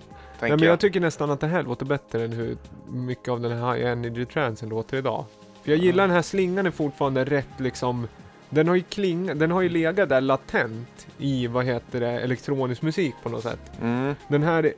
[0.41, 0.79] Nej, Tänker men jag jag.
[0.79, 2.57] tycker nästan att det här låter bättre än hur
[2.89, 5.25] mycket av den här high energy transen låter idag.
[5.63, 8.07] För jag gillar den här slingan är fortfarande rätt liksom
[8.49, 12.81] den har ju kling, den har ju legat där latent i, vad heter det, elektronisk
[12.81, 13.59] musik på något sätt.
[13.81, 14.15] Mm.
[14.27, 14.73] Den här,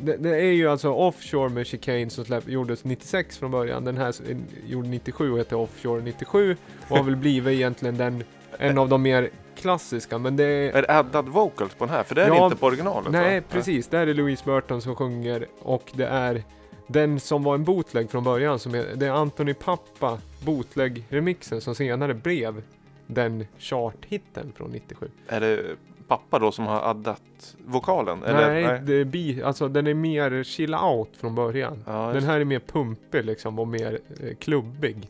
[0.00, 3.84] det, det är ju alltså Offshore med Chicane som släpp, gjordes 96 från början.
[3.84, 4.22] Den här s-
[4.66, 6.56] gjorde 97 och heter Offshore 97
[6.88, 8.24] och har väl blivit egentligen den,
[8.58, 10.18] en av de mer klassiska.
[10.18, 12.02] Men det är, Är det addad vocals på den här?
[12.02, 13.46] För det är det Ja, inte på originalet Nej, va?
[13.50, 13.88] precis.
[13.88, 16.42] Där är det Louise Burton som sjunger och det är
[16.86, 18.58] den som var en bootleg från början.
[18.58, 22.62] Som är, det är Anthony Pappa bootleg-remixen som senare blev
[23.06, 25.10] den chart-hitten från 97.
[25.28, 25.62] Är det
[26.08, 28.22] pappa då som har addat vokalen?
[28.22, 28.48] Eller?
[28.62, 31.84] nej, Det är bi, alltså, den är mer chill out från början.
[31.86, 35.08] Ja, Den här är mer pumpig liksom och mer eh, klubbig.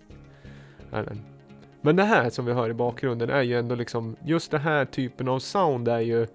[0.92, 1.20] Är den.
[1.82, 4.84] Men det här som vi hör i bakgrunden är ju ändå liksom, just den här
[4.84, 6.26] typen av sound är ju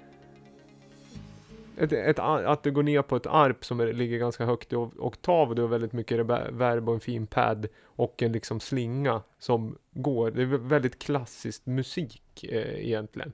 [1.77, 4.75] ett, ett, att det går ner på ett arp som är, ligger ganska högt i
[4.75, 9.21] oktav och det är väldigt mycket reverb och en fin pad och en liksom slinga
[9.39, 10.31] som går.
[10.31, 13.33] Det är väldigt klassisk musik eh, egentligen.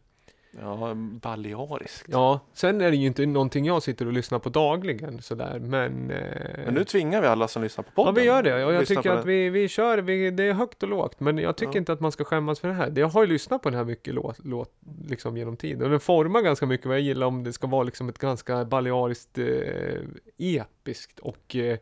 [0.62, 2.06] Ja, baleariskt.
[2.10, 6.12] Ja, sen är det ju inte någonting jag sitter och lyssnar på dagligen sådär, men...
[6.12, 8.16] Eh, Men nu tvingar vi alla som lyssnar på Ja podden.
[8.16, 10.90] vi gör det och jag tycker att vi, vi kör, vi, det är högt och
[10.90, 11.78] lågt men jag tycker Ja.
[11.78, 12.94] inte att man ska skämmas för det här.
[12.96, 14.72] Jag har ju lyssnat på den här mycket låt, låt
[15.08, 17.84] liksom genom tiden och den formar ganska mycket vad jag gillar om det ska vara
[17.84, 19.46] liksom ett ganska baleariskt eh,
[20.38, 21.78] episkt och eh,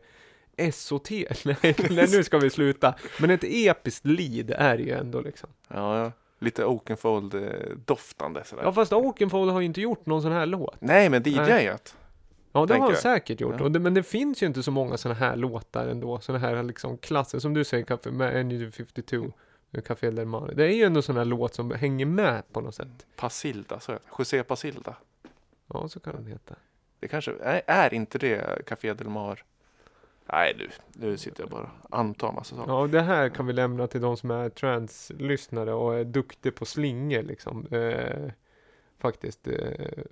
[0.72, 1.10] SOT,
[1.44, 1.56] nej,
[1.90, 2.94] nej nu ska vi sluta.
[3.20, 5.48] Men ett episkt lead är det ju ändå liksom.
[5.68, 6.12] Ja, ja.
[6.42, 8.62] Lite Oakenfold-doftande sådär.
[8.62, 10.76] Ja fast Oakenfold har ju inte gjort någon sån här låt.
[10.80, 11.96] Nej, men DJat.
[12.52, 13.54] Ja det har han säkert gjort.
[13.58, 13.68] Ja.
[13.68, 16.20] Det, men det finns ju inte så många sådana här låtar ändå.
[16.20, 19.32] Sådana här liksom klasser som du säger Café, med Energy 52.
[19.70, 20.52] med Café Del Mar.
[20.56, 23.06] Det är ju ändå sån här låt som hänger med på något sätt.
[23.16, 23.98] Pasilda, så.
[24.18, 24.96] José Pasilda.
[25.72, 26.54] Ja så kan den heta.
[27.00, 29.44] Det kanske, är, är inte det Café Del Mar?
[30.32, 32.72] Nej du, nu sitter jag bara och antar massa saker.
[32.72, 36.52] Ja och det här kan vi lämna till de som är trans-lyssnare och är duktiga
[36.52, 37.66] på slingor liksom.
[37.70, 38.30] Eh,
[38.98, 39.48] faktiskt.
[39.48, 40.04] Eh,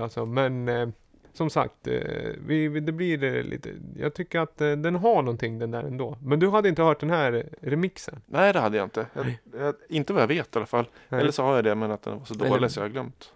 [0.00, 0.88] alltså, men eh,
[1.32, 5.58] som sagt, eh, vi, det blir eh, lite, jag tycker att eh, den har någonting
[5.58, 6.16] den där ändå.
[6.22, 8.20] Men du hade inte hört den här remixen?
[8.26, 9.06] Nej, det hade jag inte.
[9.12, 10.88] Jag, jag, inte vad jag vet i alla fall.
[11.08, 11.20] Nej.
[11.20, 12.90] Eller så har jag det, men att den var så Eller- dålig så jag har
[12.90, 13.32] glömt.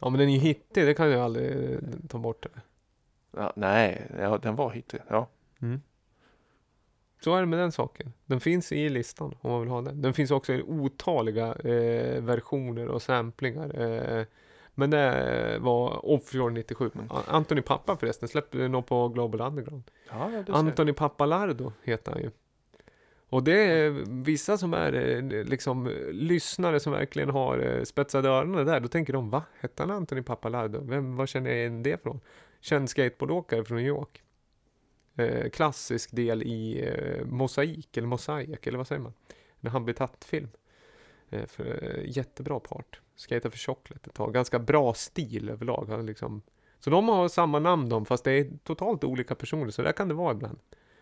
[0.00, 1.78] Ja men den är ju hittig, det kan jag aldrig eh,
[2.08, 2.42] ta bort.
[2.42, 2.60] Det.
[3.36, 5.00] Ja, nej, ja, den var hittig.
[5.08, 5.28] Ja.
[7.24, 8.12] Så är det med den saken.
[8.26, 10.02] Den finns i listan om man vill ha den.
[10.02, 13.80] Den finns också i otaliga eh, versioner och samplingar.
[13.80, 14.24] Eh,
[14.74, 16.90] men det var Offshore 97.
[16.94, 17.08] Mm.
[17.26, 19.82] Anthony Pappa förresten släppte nog på Global Underground.
[20.10, 20.30] Ja.
[20.48, 22.30] Anthony Pappalardo heter han ju.
[23.28, 23.90] Och det är
[24.24, 28.80] vissa som är eh, liksom lyssnare som verkligen har eh, spetsat öronen där.
[28.80, 29.42] Då tänker de, va?
[29.60, 30.80] Hette han Anthony Pappalardo?
[30.82, 32.20] Vem, var känner jag igen det från?
[32.66, 34.22] Känd skateboardåkare från New York.
[35.16, 39.14] Eh, klassisk del i eh, Mosaik, eller Mosaic, eller vad säger man?
[39.60, 40.48] En habitatfilm.
[41.30, 43.00] Eh, för, eh, jättebra part.
[43.16, 44.34] Skata för Chocolate ett tag.
[44.34, 45.86] Ganska bra stil överlag.
[45.88, 46.42] Han liksom.
[46.78, 49.70] Så de har samma namn de, fast det är totalt olika personer.
[49.70, 50.58] Så där kan det vara ibland.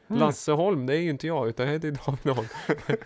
[0.08, 0.20] Mm.
[0.20, 2.48] Lasse Holm, det är ju inte jag, utan jag heter David Holm.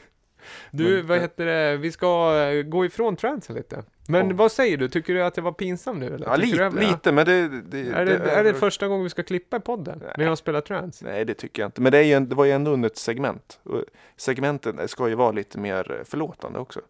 [0.70, 3.82] Du, Men- vad heter det, vi ska eh, gå ifrån transen lite.
[4.08, 4.36] Men Ja.
[4.36, 6.26] vad säger du, tycker du att det var pinsamt nu eller?
[6.26, 7.48] Ja, lite, du, lite, men det...
[7.48, 10.02] det, Är det, är det första gången vi ska klippa i podden?
[10.16, 11.02] När jag spelar trans?
[11.02, 11.80] Nej, det tycker jag inte.
[11.80, 13.60] Men det, är ju, det var ju ändå under ett segment.
[13.62, 13.84] Och
[14.16, 16.80] segmenten ska ju vara lite mer förlåtande också.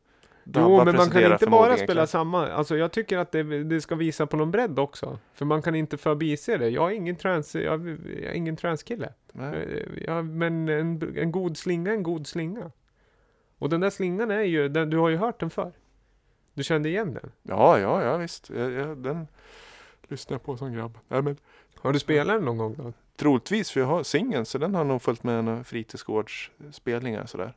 [0.55, 2.49] Jo, men man kan inte bara spela samma.
[2.49, 5.19] Alltså jag tycker att det, det ska visa på någon bredd också.
[5.35, 6.69] För man kan inte förbise det.
[6.69, 9.13] Jag är ingen trans, jag, jag är ingen transkille.
[9.33, 9.85] Nej.
[10.09, 12.71] Eh, men en, en god slinga är en god slinga.
[13.59, 15.73] Och den där slingan är ju, den, du har ju hört den förr.
[16.55, 17.33] Du kände igen den.
[17.43, 18.51] Ja, ja, ja visst.
[18.51, 19.27] Jag, jag, den
[20.09, 20.99] lyssnar jag på som grabb.
[21.09, 21.37] Nej, men,
[21.77, 22.93] Har du spelat den någon gång då?
[23.19, 27.55] troligtvis, för jag har singeln, så den har nog följt med några fritidsgårdsspelningar sådär.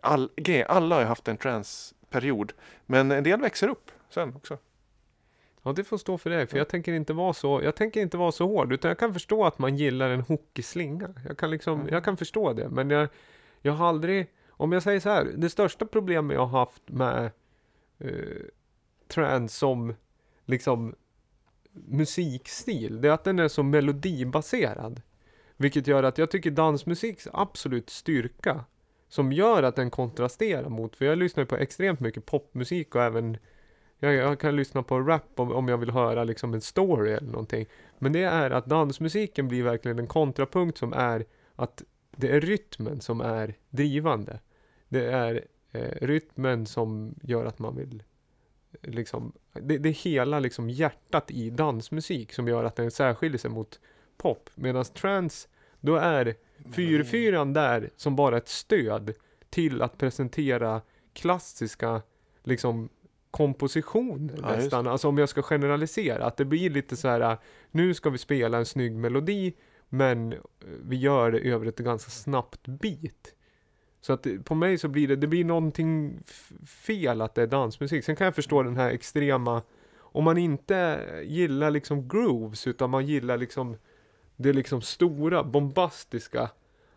[0.00, 2.52] All, grejen, alla har ju haft en transperiod,
[2.86, 4.58] men en del växer upp sen också.
[5.62, 8.16] Ja, det får stå för dig, för jag tänker inte vara så, jag tänker inte
[8.16, 11.08] vara så hård, utan jag kan förstå att man gillar en hookig slinga.
[11.28, 13.08] Jag kan liksom, jag kan förstå det, men jag,
[13.62, 14.26] jag har aldrig,
[14.60, 17.30] om jag säger så här, det största problemet jag har haft med
[17.98, 18.10] eh,
[19.08, 19.94] trance som
[20.46, 20.94] liksom
[21.72, 25.02] musikstil, det är att den är så melodibaserad.
[25.56, 28.64] Vilket gör att jag tycker dansmusiks absolut styrka,
[29.08, 33.02] som gör att den kontrasterar mot, för jag lyssnar ju på extremt mycket popmusik och
[33.02, 33.36] även
[33.98, 37.30] jag, jag kan lyssna på rap om, om jag vill höra liksom en story eller
[37.30, 37.66] någonting.
[37.98, 41.24] Men det är att dansmusiken blir verkligen en kontrapunkt som är
[41.56, 41.82] att
[42.16, 44.40] det är rytmen som är drivande.
[44.90, 48.02] Det är eh, rytmen som gör att man vill
[48.82, 53.50] liksom, det, det är hela liksom hjärtat i dansmusik som gör att den särskiljer sig
[53.50, 53.80] mot
[54.16, 54.50] pop.
[54.54, 55.48] Medan trance,
[55.80, 56.34] då är
[56.72, 59.12] fyrfyran där som bara ett stöd
[59.50, 60.82] till att presentera
[61.12, 62.02] klassiska
[62.44, 62.88] liksom
[63.30, 64.86] kompositioner Ja, nästan.
[64.86, 67.38] Alltså om jag ska generalisera, att det blir lite så här,
[67.70, 69.54] nu ska vi spela en snygg melodi,
[69.88, 70.38] men eh,
[70.82, 73.34] vi gör det över ett ganska snabbt beat.
[74.00, 76.20] Så att på mig så blir det, det blir någonting
[76.66, 78.04] fel att det är dansmusik.
[78.04, 79.62] Sen kan jag förstå den här extrema,
[79.98, 83.76] om man inte gillar liksom grooves, utan man gillar liksom
[84.36, 86.50] det liksom stora, bombastiska,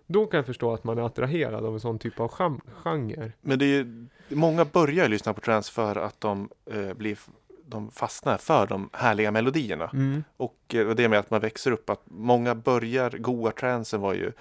[0.07, 3.31] då kan jag förstå att man är attraherad av en sån typ av gen- genre.
[3.41, 7.17] Men det är ju, många börjar lyssna på trance för att de eh, blir
[7.65, 9.89] de fastnar för de härliga melodierna.
[10.37, 14.31] Och eh, det med att man växer upp, att många börjar, goa transen var ju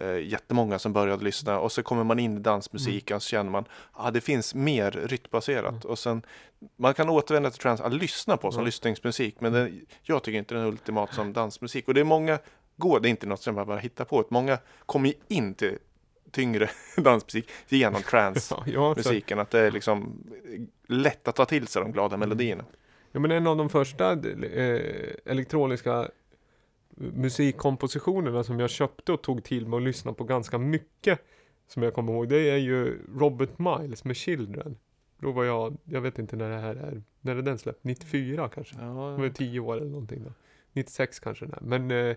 [0.00, 3.62] eh, jättemånga som började lyssna och så kommer man in i dansmusiken så känner man
[3.92, 5.84] att ah, det finns mer rytmbaserat.
[5.84, 6.22] Och sen,
[6.76, 8.66] man kan återvända till trance att lyssna på som Mm.
[8.66, 9.72] lyssningsmusik men det,
[10.02, 11.88] jag tycker inte den är ultimat som dansmusik.
[11.88, 12.38] Och det är många,
[12.76, 15.78] går det är inte något som man bara hittar på, många kommer ju in till
[16.30, 19.38] tyngre dansmusik genom trance Ja, ja, så, musiken.
[19.38, 20.22] Att det är liksom
[20.88, 22.64] lätt att ta till sig de glada melodierna.
[23.12, 24.80] ja, men en av de första eh,
[25.24, 26.08] elektroniska
[26.96, 31.20] musikkompositionerna som jag köpte och tog till mig och lyssnade på ganska mycket
[31.68, 34.76] som jag kommer ihåg, det är ju Robert Miles med Children.
[35.18, 37.84] Då var jag, jag vet inte när det här är, när är den släppt?
[37.84, 38.76] 94 kanske?
[38.76, 40.32] Var Ja, 10 år eller någonting då.
[40.72, 41.60] 96 kanske den är.
[41.60, 42.16] Men eh,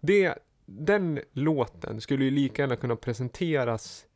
[0.00, 4.06] det, den låten skulle ju lika gärna kunna presenteras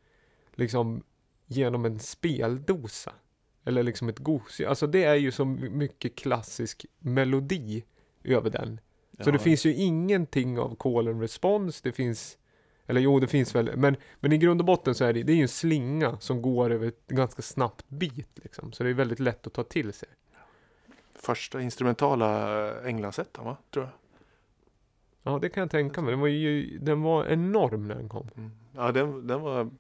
[0.54, 1.02] liksom
[1.46, 3.12] genom en speldosa.
[3.64, 4.61] Eller liksom ett gos.
[4.61, 7.84] Alltså det är ju så mycket klassisk melodi
[8.24, 8.80] över den.
[9.20, 9.32] Så ja.
[9.32, 11.80] det finns ju ingenting av call and response.
[11.82, 12.38] Det finns,
[12.86, 15.32] eller jo det finns väl, men, men i grund och botten så är det, det
[15.32, 18.72] är ju en slinga som går över ett ganska snabbt bit liksom.
[18.72, 20.08] Så det är väldigt lätt att ta till sig.
[21.14, 23.56] Första instrumentala Englandsettan va?
[23.70, 23.92] Tror jag.
[25.22, 26.10] Ja, det kan jag tänka mig.
[26.10, 28.28] Den var ju den var enorm när den kom.
[28.36, 28.50] Mm.
[28.76, 29.70] Ja, den, den var...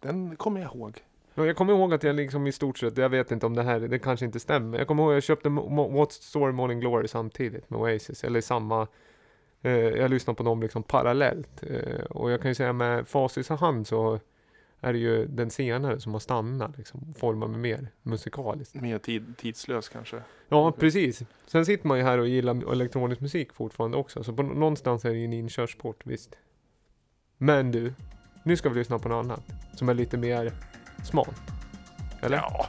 [0.00, 1.02] Den kommer jag ihåg.
[1.34, 3.62] Ja, Jag kommer ihåg att jag liksom i stort sett, jag vet inte om det
[3.62, 4.78] här, det kanske inte stämmer.
[4.78, 8.86] Jag kommer ihåg att jag köpte What's Story Morning Glory samtidigt med Oasis, eller samma,
[9.62, 11.62] eh, jag lyssnar på dem liksom parallellt.
[11.62, 14.20] Eh, och jag kan ju säga med facit i hand så
[14.80, 18.74] är det ju den senare som har stannat liksom, formar mig mer musikaliskt.
[18.74, 20.22] Mer tid, tidslös kanske.
[20.48, 21.22] Ja, precis.
[21.46, 25.04] Sen sitter man ju här och gillar elektronisk musik fortfarande också, så på nå- någonstans
[25.04, 26.34] är det ju en inkörsport, visst.
[27.38, 27.92] Men du,
[28.44, 29.42] nu ska vi lyssna på något annat
[29.74, 30.52] som är lite mer
[31.04, 31.42] smalt.
[32.22, 32.36] Eller?
[32.36, 32.66] Ja,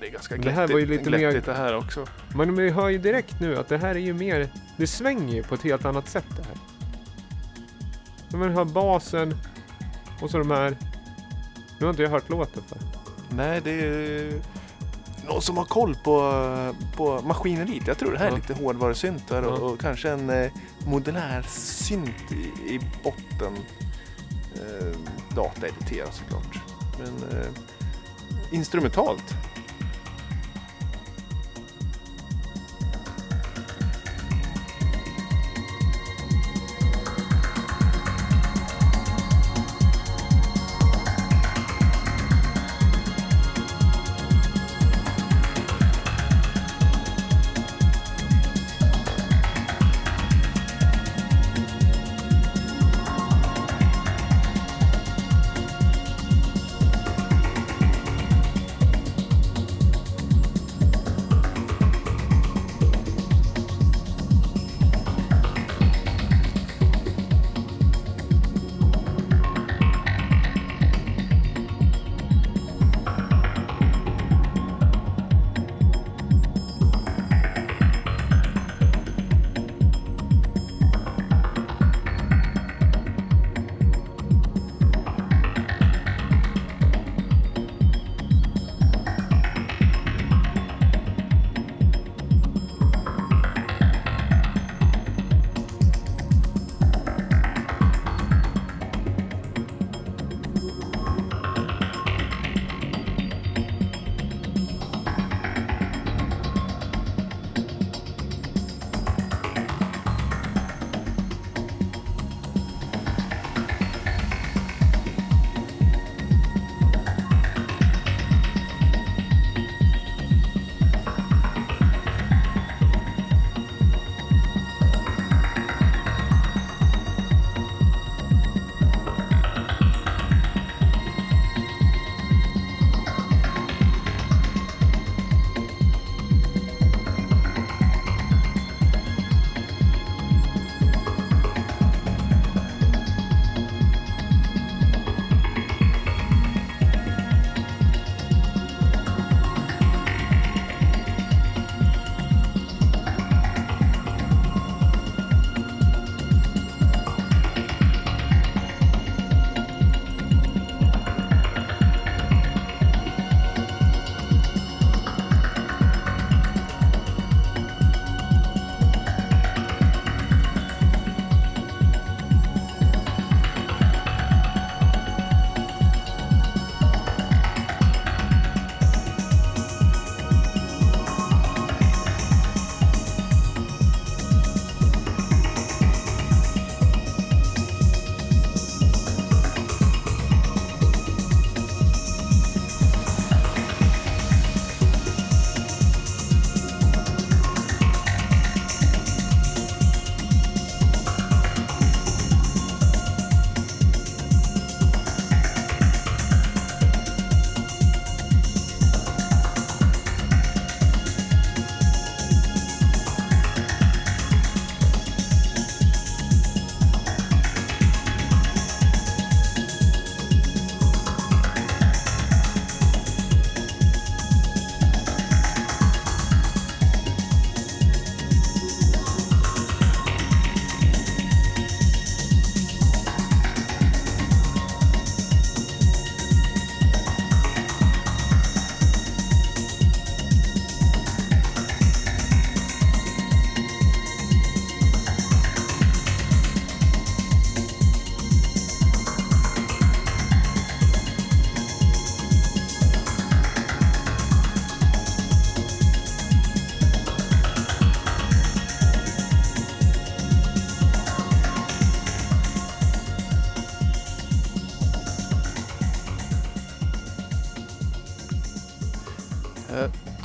[0.00, 0.56] det är ganska glättigt.
[0.56, 2.06] det här var ju lite mer- det här också.
[2.34, 5.42] Men vi hör ju direkt nu att det här är ju mer, det svänger ju
[5.42, 6.56] på ett helt annat sätt det här.
[8.38, 9.34] Man hör basen
[10.22, 10.76] och så de här,
[11.78, 12.78] nu har inte jag hört låten för.
[13.36, 14.32] Nej, det är
[15.26, 16.42] någon som har koll på,
[16.96, 17.86] på maskineriet.
[17.86, 20.50] Jag tror det här är lite hårdvarusyntar och, och kanske en eh,
[20.86, 23.56] modulär synt i, i botten.
[24.54, 24.96] Eh,
[25.36, 26.58] dataediterat såklart.
[26.98, 27.46] Men eh,
[28.50, 29.34] instrumentalt.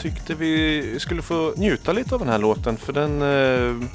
[0.02, 3.88] Tyckte vi skulle få njuta lite av den här låten för den eh,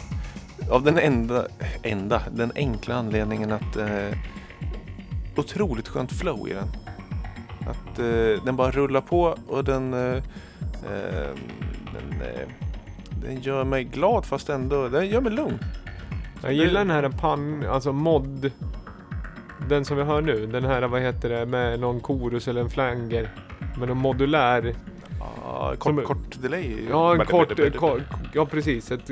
[0.70, 1.46] av den enda,
[1.82, 4.18] enda, den enkla anledningen att eh,
[5.36, 6.68] otroligt skönt flow i den.
[7.60, 10.16] Att eh, den bara rullar på och den, eh,
[10.84, 11.34] eh,
[11.92, 12.48] den, eh,
[13.22, 15.58] den gör mig glad fast ändå, den gör mig lugn.
[16.42, 18.50] Jag gillar den här pan, alltså mod.
[19.68, 22.70] Den som vi hör nu, den här vad heter det med någon chorus eller en
[22.70, 23.30] flanger.
[23.78, 24.74] Med någon modulär.
[25.20, 26.86] Ja, kort, Som- kort delay.
[26.90, 28.02] Ja, en kort, kort,
[28.32, 28.92] ja precis.
[28.92, 29.10] Ett,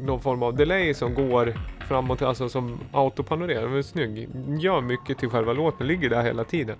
[0.00, 1.54] någon form av delay som går
[1.88, 3.62] framåt, alltså som autopanorerar.
[3.62, 4.28] Den är snygg.
[4.60, 6.76] Gör mycket till själva låten, ligger där hela tiden.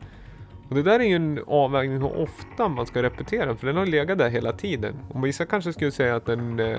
[0.68, 3.76] Och det där är ju en avvägning hur ofta man ska repetera den, för den
[3.76, 4.94] har legat där hela tiden.
[5.08, 6.78] Och vissa kanske skulle säga att den eh,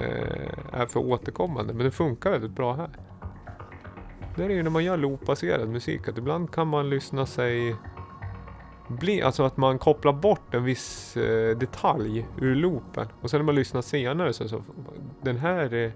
[0.71, 2.89] är för återkommande, men det funkar väldigt bra här.
[4.35, 7.75] Det är ju när man gör loopbaserad musik, att ibland kan man lyssna sig
[8.91, 13.07] bli, alltså att man kopplar bort en viss eh, detalj ur loopen.
[13.21, 14.63] Och sen när man lyssnar senare så, så
[15.21, 15.91] den här eh,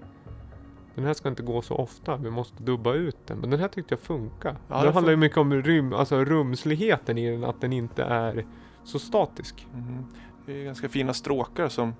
[0.94, 3.38] den här ska inte gå så ofta, vi måste dubba ut den.
[3.38, 4.56] Men den här tyckte jag funkar.
[4.68, 8.44] Ja, det handlar ju mycket om rum, alltså rumsligheten i den, att den inte är
[8.84, 9.66] så statisk.
[9.74, 10.04] Mhm.
[10.46, 11.94] Det är ganska fina stråkar som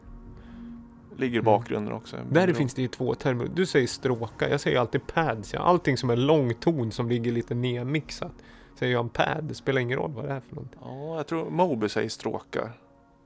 [1.16, 1.44] ligger i Mm.
[1.44, 2.16] bakgrunden också.
[2.30, 3.48] Där finns det ju två termer.
[3.54, 5.54] Du säger stråkar, jag säger alltid pads.
[5.54, 5.60] Ja.
[5.60, 8.32] Allting som är långton som ligger lite nedmixat.
[8.78, 10.70] Säger jag en pad, det spelar ingen roll vad det är för något.
[10.80, 12.72] Ja, jag tror Moby säger stråkar.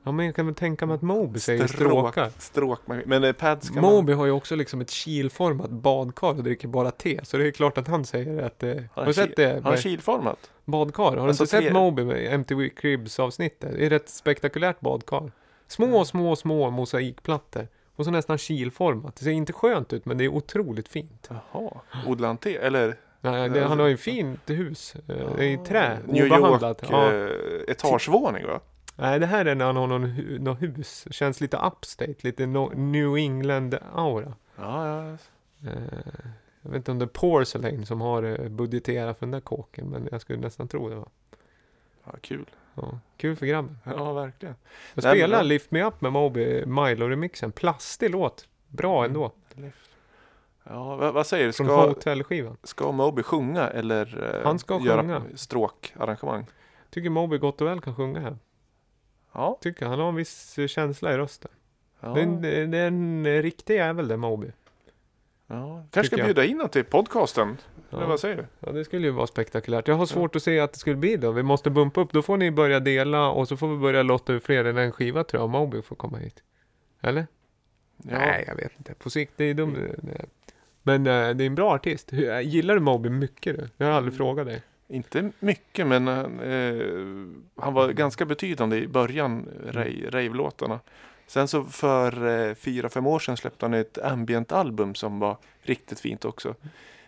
[0.02, 2.30] Ja men jag kan väl tänka mig att Moby säger Stråk- stråkar.
[2.38, 3.92] Stråk, men eh, pads kan man...
[3.94, 7.20] Moby har ju också liksom ett kilformat badkar och dricker bara te.
[7.22, 8.62] Så det är klart att han säger att...
[8.62, 9.52] Eh, har du sett det?
[9.64, 10.50] Har han kilformat?
[10.64, 11.04] badkar?
[11.04, 13.72] Har du Alltså inte sett tre- Moby med MTV Cribs avsnittet?
[13.72, 15.32] Det är ett rätt spektakulärt badkar.
[15.66, 17.68] Små, små, små mosaikplattor.
[17.96, 19.16] Och så nästan kilformat.
[19.16, 21.28] Det ser inte skönt ut men det är otroligt fint.
[21.52, 21.70] Jaha,
[22.06, 22.56] odlar han te?
[22.56, 24.94] Eller Nej, det, han har ju fint hus.
[25.08, 25.98] Eh, är i trä.
[26.06, 26.26] New.
[26.26, 27.12] York Ja.
[27.12, 27.30] eh,
[27.68, 28.60] etagevåning va?
[28.96, 31.06] Nej, det här är när han har någon, hu- någon hus.
[31.10, 32.14] Känns lite upstate.
[32.20, 34.32] Lite no, New England-aura.
[34.56, 35.16] Ja, ja.
[35.70, 35.78] Eh,
[36.62, 40.08] jag vet inte om det är Porcelain som har budgeterat för den där kåken, men
[40.10, 40.94] jag skulle nästan tro det.
[40.94, 41.08] Va?
[42.04, 42.46] ja kul.
[42.74, 43.78] Ja, kul för grabben.
[43.84, 44.54] Ja, verkligen.
[44.94, 45.02] Jag
[45.36, 45.42] bra.
[45.42, 47.50] Lift Me Up med Moby, Milo-remixen.
[47.52, 48.48] Plastig låt.
[48.68, 49.32] Bra ändå.
[50.64, 51.52] Ja, vad, vad säger du?
[51.52, 52.56] Från Ska, Hotel-skivan.
[52.62, 55.22] ska Moby sjunga eller eh, Han ska göra sjunga.
[55.34, 56.46] stråkarrangemang?
[56.90, 58.38] Tycker Moby gott och väl kan sjunga här.
[59.32, 61.50] Ja, Tycker han har en viss eh, känsla i rösten.
[62.00, 64.52] ja, Det, är en, det är en eh, riktig jävel det Moby.
[65.46, 65.84] ja.
[65.90, 66.26] Kanske ska jag.
[66.26, 67.56] bjuda in honom till podcasten.
[67.92, 68.08] Eller Ja.
[68.08, 68.44] vad säger du?
[68.60, 69.88] Ja, det skulle ju vara spektakulärt.
[69.88, 71.30] Jag har svårt att se att det skulle bli då.
[71.32, 72.12] Vi måste bumpa upp.
[72.12, 74.92] Då får ni börja dela och så får vi börja lotta ut fler än en
[74.92, 75.50] skiva tror jag.
[75.50, 76.42] Moby får komma hit.
[77.00, 77.26] Eller?
[77.96, 78.18] Ja.
[78.18, 78.94] Nej, jag vet inte.
[78.94, 79.76] På sikt, det är dumt.
[80.82, 82.12] Men eh, det är en bra artist.
[82.12, 83.68] Hur- äh, Gillar du Moby mycket du?
[83.76, 84.62] Jag har aldrig frågat dig.
[84.88, 90.80] Inte mycket, men eh, han var ganska betydande i början, rave- rave-låtarna.
[91.26, 96.00] Sen så för eh, fyra, fem år sedan släppte han ett ambient-album som var riktigt
[96.00, 96.54] fint också.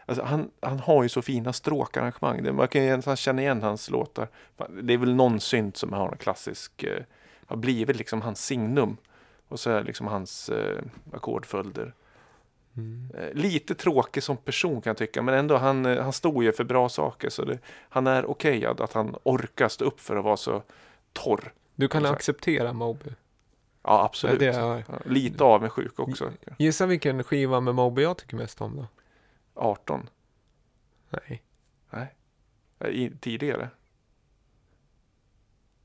[0.06, 2.42] Alltså, han, han har ju så fina stråkarrangemang.
[2.42, 4.28] Det- Man kan ju nästan känna igen hans låtar.
[4.82, 7.02] Det är väl någon synt som har en klassisk, eh,
[7.46, 8.96] har blivit liksom hans signum.
[9.48, 10.82] Och så är liksom hans eh,
[11.12, 11.94] ackordföljder.
[12.76, 13.10] Mm.
[13.14, 16.52] Eh, Lite tråkig som person kan jag tycka, men ändå han, eh, han står ju
[16.52, 17.28] för bra saker.
[17.30, 17.58] Så det,
[17.88, 20.62] han är okejad att han orkar stå upp för att vara så
[21.12, 21.52] torr.
[21.74, 23.10] Du kan acceptera Moby.
[23.82, 24.38] Ja, absolut.
[24.38, 26.32] Det är- lite avundsjuk också.
[26.58, 28.86] Gissa vilken skiva med Moby jag tycker mest om då?
[29.54, 30.08] 18.
[31.10, 31.42] Nej.
[32.78, 33.70] Eh, I, tidigare.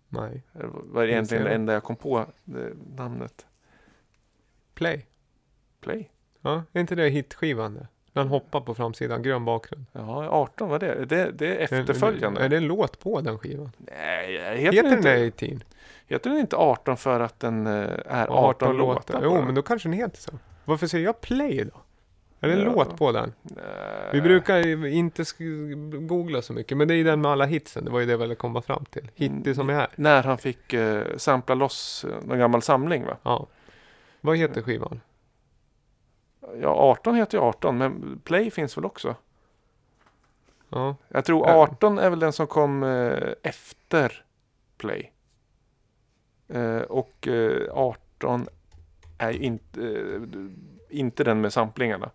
[0.10, 0.44] Nej.
[0.54, 2.26] Det var egentligen det enda jag kom på
[2.96, 3.46] namnet.
[4.74, 5.06] Play.
[5.82, 6.12] Play.
[6.48, 7.74] Ja, är inte det hitskivan?
[8.14, 9.86] När han hoppar på framsidan, grön bakgrund.
[9.92, 11.06] Ja, 18 var det.
[11.06, 12.42] Det, det är efterföljande.
[12.42, 13.72] Är det en låt på den skivan?
[13.78, 15.64] Nej, heter, Heter den den inte, 18?
[16.08, 19.22] heter den inte 18 för att den eh, är 18, låtar?
[19.24, 20.32] Jo, men då kanske den heter så.
[20.66, 21.80] Varför säger jag play då?
[22.40, 22.66] Är det en Ja.
[22.76, 23.34] låt på den?
[23.44, 23.64] Nej.
[24.14, 25.24] Vi brukar inte
[26.00, 27.86] googla så mycket, men det är den med alla hitsen.
[27.86, 29.10] Det var ju det jag ville komma fram till.
[29.16, 29.88] Hitty som är här.
[29.96, 33.18] När han fick eh, sampla loss någon gammal samling va?
[33.24, 33.48] Ja.
[34.22, 35.02] Vad heter skivan?
[36.62, 39.16] Ja, 18 heter ju 18, men Play finns väl också?
[40.70, 40.96] Ja.
[41.08, 41.54] Jag tror Ja.
[41.54, 44.26] 18 är väl den som kom eh, efter
[44.78, 45.12] Play.
[46.48, 48.48] Eh, och eh, 18
[49.18, 50.22] är inte, eh,
[50.90, 52.10] inte den med samplingarna.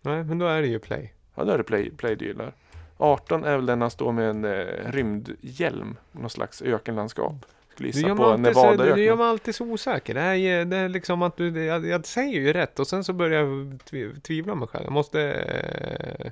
[0.00, 1.12] Nej, men då är det ju play.
[1.34, 2.54] Ja, då är det Play, play du gillar.
[2.96, 5.96] 18 är väl den han står med en eh, rymdhjälm.
[6.12, 7.34] Någon slags ökenlandskap.
[7.80, 9.18] Mig på alltid så, du gör Nevadaöknen.
[9.18, 10.14] mig alltid så osäker.
[10.14, 13.04] Det är, det är liksom att du, det- jag, jag säger ju rätt och sen
[13.04, 13.48] så börjar jag
[13.90, 14.84] tvi- tvivla mig själv.
[14.84, 15.22] Jag måste...
[15.22, 16.30] Eh,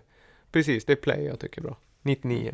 [0.52, 1.76] precis, det är play jag tycker är bra.
[2.04, 2.52] 99.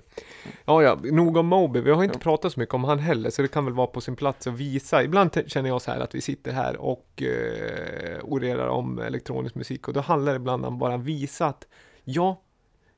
[0.65, 1.81] Ja, ja, nog om Moby.
[1.81, 2.23] Vi har inte Ja.
[2.23, 4.55] pratat så mycket om han heller, så det kan väl vara på sin plats att
[4.55, 5.03] visa.
[5.03, 9.89] Ibland känner jag så här att vi sitter här och eh, orerar om elektronisk musik
[9.89, 11.67] och då handlar det ibland om bara visa att
[12.05, 12.43] ja,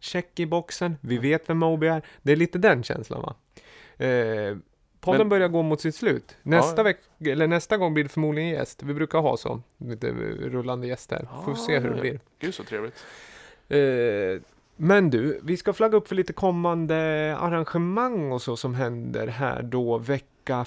[0.00, 2.02] check i boxen, vi vet vem Moby är.
[2.22, 3.34] Det är lite den känslan va.
[4.06, 4.56] Eh,
[5.00, 6.36] podden Men- börjar gå mot sitt slut.
[6.42, 6.82] Nästa, Ja.
[6.82, 8.82] veck, eller nästa gång blir det förmodligen gäst.
[8.82, 10.10] Vi brukar ha så, lite
[10.40, 11.28] rullande gäster.
[11.44, 12.20] Får se hur det Ja, blir.
[12.38, 12.94] Gud så trevligt.
[13.68, 14.42] Eh,
[14.76, 16.96] men du, vi ska flagga upp för lite kommande
[17.40, 20.64] arrangemang och så som händer här då vecka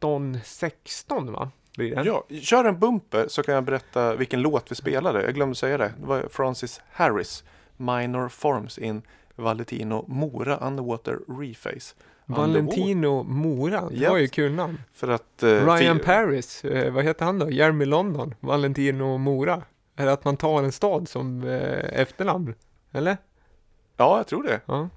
[0.00, 1.50] 15-16 va?
[1.76, 2.02] Blir det?
[2.02, 5.22] Ja, kör en bumper så kan jag berätta vilken låt vi spelade.
[5.24, 5.92] Jag glömde säga det.
[6.00, 7.44] Det var Francis Harris,
[7.76, 9.02] Minor Forms in
[9.36, 11.94] Valentino Mora Underwater Reface.
[12.26, 14.78] Valentino Mora, det var ju kul namn.
[14.92, 15.42] För att...
[15.42, 17.50] eh, Ryan Paris, eh, vad heter han då?
[17.50, 19.62] Jeremy London, Valentino Mora.
[19.96, 22.54] Är det att man tar en stad som eh, efternamn?
[22.92, 23.16] Eller?
[23.96, 24.60] Ja, jag tror det.
[24.66, 24.88] Ja.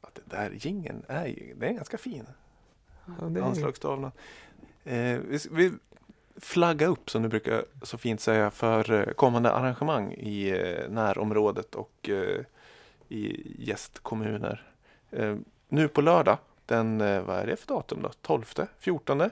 [0.00, 2.26] Att det där gingen är ju, det är ganska fin.
[3.20, 3.44] ja det är...
[3.44, 4.12] Anslagstavlan.
[4.84, 5.72] Eh, vi, vi
[6.36, 11.74] flagga upp som du brukar så fint säga för eh, kommande arrangemang i eh, närområdet
[11.74, 12.40] och eh,
[13.08, 14.62] i gästkommuner.
[15.68, 18.10] Nu på lördag, den, vad är det för datum då?
[18.22, 18.54] 12?
[18.78, 19.30] 14?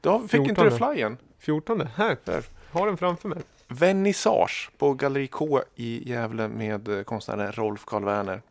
[0.00, 0.92] Då fick inte du 14.
[0.94, 1.16] flyen.
[1.38, 2.44] 14, här, Där.
[2.72, 3.38] har den framför mig.
[3.68, 8.42] Vernissage på Galleri K i Gävle med konstnären Rolf Karl Werner.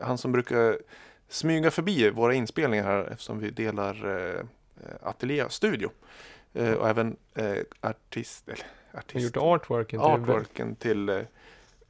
[0.00, 0.78] Han som brukar
[1.28, 4.06] smyga förbi våra inspelningar här eftersom vi delar
[5.02, 5.90] ateljé studio.
[6.54, 11.20] Eh, och även eh, artist, eller Han har artist, gjort artworken till artworken till eh,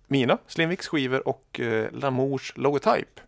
[0.06, 3.20] mina, Slimviks skivor och eh, Lamours logotyp.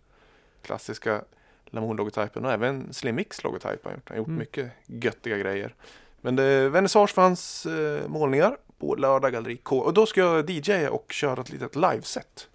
[0.63, 1.25] Klassiska
[1.71, 4.09] Lamour-logotypen och även Slimviks logotyp har han gjort.
[4.09, 4.39] Han har gjort Mm.
[4.39, 5.75] mycket göttiga grejer.
[6.21, 9.79] Men det är vernissage för hans eh, målningar på lördag Galleri K.
[9.79, 12.49] Och då ska jag DJ och köra ett litet liveset.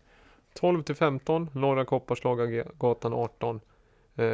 [0.54, 3.62] 12 till 15, Norra Kopparslagagatan 18.
[4.16, 4.26] Eh,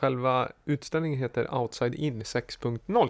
[0.00, 3.08] själva utställningen heter Outside In 6.0.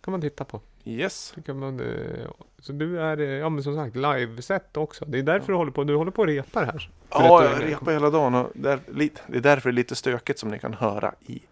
[0.00, 0.60] kan man titta på.
[0.84, 1.32] Yes.
[1.36, 5.04] Det kan man, eh, så du är, eh, ja men som sagt, liveset också.
[5.04, 6.90] Det är därför du håller på, du håller på och repar här.
[7.10, 10.38] Ja, jag repar hela dagen och där, lite, det är därför det är lite stökigt
[10.38, 11.42] som ni kan höra i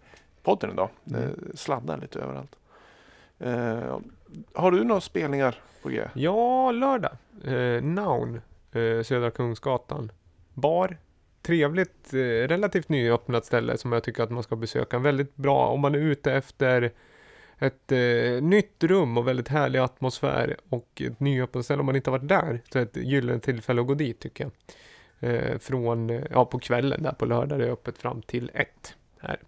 [0.43, 0.89] podden idag.
[1.03, 1.51] Det Mm.
[1.55, 2.55] sladdar lite överallt.
[3.39, 3.97] Eh,
[4.53, 6.01] har du några spelningar på G?
[6.13, 7.11] Ja, lördag.
[7.43, 8.41] Eh, Noun,
[8.71, 10.11] eh, Södra Kungsgatan.
[10.53, 10.97] Bar.
[11.45, 12.17] Trevligt, eh,
[12.47, 14.99] relativt nyöppnat ställe som jag tycker att man ska besöka.
[14.99, 16.91] Väldigt bra om man är ute efter
[17.59, 22.09] ett eh, nytt rum och väldigt härlig atmosfär och ett nyöppnat ställe om man inte
[22.09, 22.61] har varit där.
[22.73, 24.51] Så ett gyllene tillfälle att gå dit tycker jag.
[25.29, 28.95] Eh, från, eh, ja på kvällen där på lördag är det öppet fram till ett.
[29.19, 29.39] Här.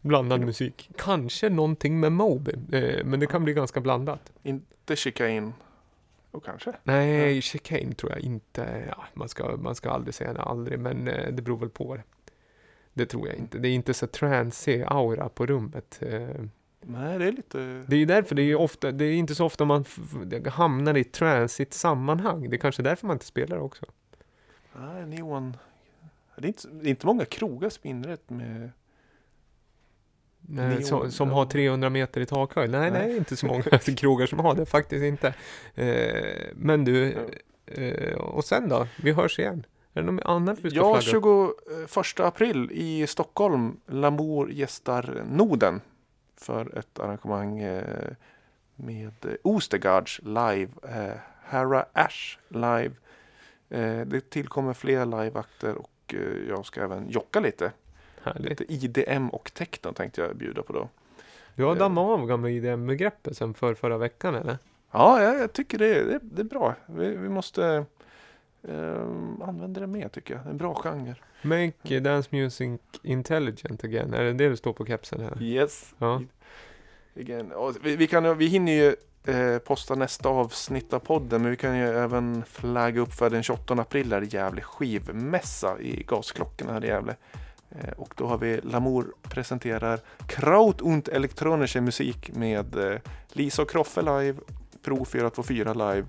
[0.00, 0.90] Blandad musik.
[0.96, 4.32] Kanske någonting med Moby, eh, men det kan bli ganska blandat.
[4.42, 5.52] Inte chicane?
[6.32, 6.72] Och kanske?
[6.82, 8.84] Nej, chicane tror jag inte.
[8.88, 12.02] Ja, man, ska, man ska aldrig säga aldrig, men eh, det beror väl på det.
[12.94, 13.58] Det tror jag inte.
[13.58, 15.98] Det är inte så transig aura på rummet.
[16.02, 16.28] Eh,
[16.80, 17.84] Nej, det är lite...
[17.86, 19.84] det är därför det är ofta, det är inte så ofta man
[20.46, 22.50] hamnar i ett transigt sammanhang.
[22.50, 23.86] Det är kanske därför man inte spelar också.
[24.72, 25.56] Nej, neon...
[26.36, 28.70] Det är inte, det är inte många krogar som inrett med...
[30.48, 32.70] Nej, Neon, som, som har 300 meter i takhöjd.
[32.70, 33.06] Nej, Nej.
[33.06, 33.62] nej, inte så många
[33.96, 34.66] krogar som har det.
[34.66, 35.34] Faktiskt inte.
[35.74, 37.14] Eh, men du,
[37.66, 38.86] eh, och sen då?
[39.02, 39.66] Vi hörs igen.
[39.94, 41.56] Är det något annat vi ska Ja, flagga upp?
[42.04, 43.80] 21 april i Stockholm.
[43.86, 45.80] Lamour gästar Noden
[46.36, 47.84] för ett arrangemang eh,
[48.76, 50.68] med eh, Ostergards live.
[50.82, 52.90] Eh, Hara Ash live.
[53.70, 57.72] Eh, det tillkommer fler liveakter och eh, jag ska även jocka lite.
[58.22, 58.60] Härligt.
[58.60, 60.88] Lite IDM och techno tänkte jag bjuda på då.
[61.54, 61.78] Du har Eh.
[61.78, 64.58] dammat av gamla IDM-begreppet sen för förra veckan eller?
[64.90, 66.74] Ja, jag, jag tycker det, det, det är bra.
[66.86, 67.84] Vi, vi måste
[68.68, 69.02] eh,
[69.48, 70.42] använda det mer tycker jag.
[70.42, 71.14] Det är en bra genre.
[71.42, 74.14] Make dance music intelligent again.
[74.14, 75.42] Är det det du står på kepsen här?
[75.42, 75.94] Yes.
[75.98, 76.22] Ja.
[77.14, 77.52] Igen.
[77.52, 78.94] Och vi, vi, kan, vi hinner ju
[79.34, 83.42] eh, posta nästa avsnitt av podden men vi kan ju även flagga upp för den
[83.42, 87.16] 28 april är det Gävle skivmässa i Gasklockorna här i Gävle.
[87.80, 92.98] Eh, och då har vi Lamour presenterar Kraut und elektronische Musik med eh,
[93.32, 94.34] Lisa och Kroffe live,
[94.82, 96.06] Pro 424 live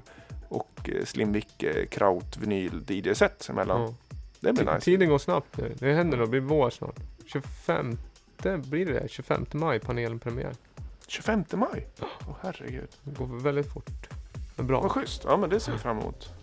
[0.50, 3.82] och eh, Slimvik Kraut vinyl DJ-set emellan.
[3.82, 3.94] Ja.
[4.40, 4.80] Det blir nice.
[4.80, 5.76] Tiden går snabbt nu.
[5.80, 7.00] Det händer nog, det blir vår snart.
[7.26, 7.98] 25,
[8.70, 9.08] blir det det?
[9.10, 10.54] 25 maj, panelen premiär.
[11.08, 11.88] 25 maj?
[12.02, 12.90] Åh herregud.
[13.04, 14.10] Det går väldigt fort.
[14.56, 14.90] Men Vad bra.
[14.90, 15.24] schysst.
[15.28, 16.34] Ja men det ser vi fram emot.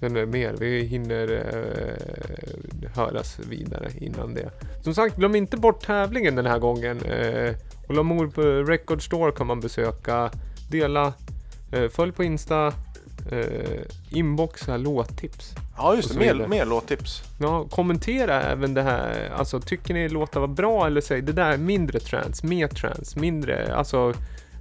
[0.00, 0.54] Det mer.
[0.60, 4.50] Vi hinner eh, höras vidare innan det.
[4.82, 7.02] Som sagt, glöm inte bort tävlingen den här gången.
[7.02, 7.54] Eh,
[7.88, 10.30] och Lamour på Record Store kan man besöka.
[10.70, 11.12] Dela
[11.74, 12.66] Eh, följ på Insta,
[13.30, 13.80] eh,
[14.10, 15.54] inboxa låttips.
[15.76, 17.22] Ja just det, mer, mer låttips.
[17.40, 19.32] Ja, kommentera även det här.
[19.36, 23.16] Alltså, tycker ni låtar var bra eller säg det där är mindre trans, mer trans,
[23.16, 23.74] mindre.
[23.74, 24.14] Alltså,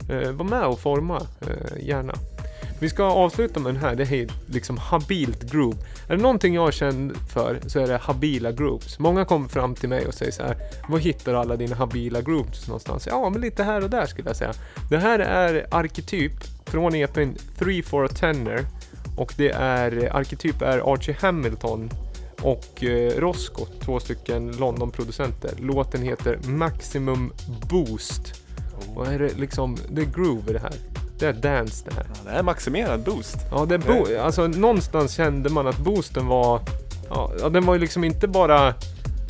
[0.09, 2.13] eh, var med och forma eh, gärna.
[2.83, 3.95] Vi ska avsluta med den här.
[3.95, 5.77] Det är liksom habilt groove.
[6.07, 8.99] Är det någonting jag känner för så är det habila grooves.
[8.99, 10.57] Många kommer fram till mig och säger så här.
[10.89, 13.07] Var hittar du alla dina habila grooves någonstans?
[13.07, 14.53] Ja, men lite här och där skulle jag säga.
[14.89, 16.31] Det här är arketyp
[16.65, 18.65] från EPn 3 for a tenner.
[19.17, 21.89] Och det är, arketyp är Archie Hamilton
[22.41, 25.51] och eh, Roscoe, två stycken London-producenter.
[25.59, 27.33] Låten heter Maximum
[27.69, 28.41] Boost.
[28.95, 30.73] Och är det liksom, det är groove i det här.
[31.19, 32.05] Det är dance det här.
[32.09, 33.37] Ja, det här är maximerad boost.
[33.51, 36.61] Ja, det är bo- alltså någonstans kände man att boosten var,
[37.09, 38.73] ja, den var ju liksom inte bara,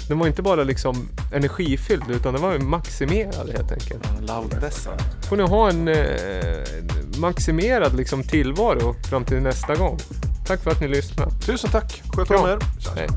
[0.07, 4.03] den var inte bara liksom energifylld utan den var ju maximerad helt enkelt.
[4.22, 4.93] Louddessen.
[5.30, 6.64] Får ni ha en eh,
[7.18, 9.99] maximerad liksom tillvaro fram till nästa gång.
[10.47, 11.31] Tack för att ni lyssnade.
[11.45, 12.01] Tusen tack.
[12.15, 12.57] Sköt om er.
[12.95, 13.07] Hej.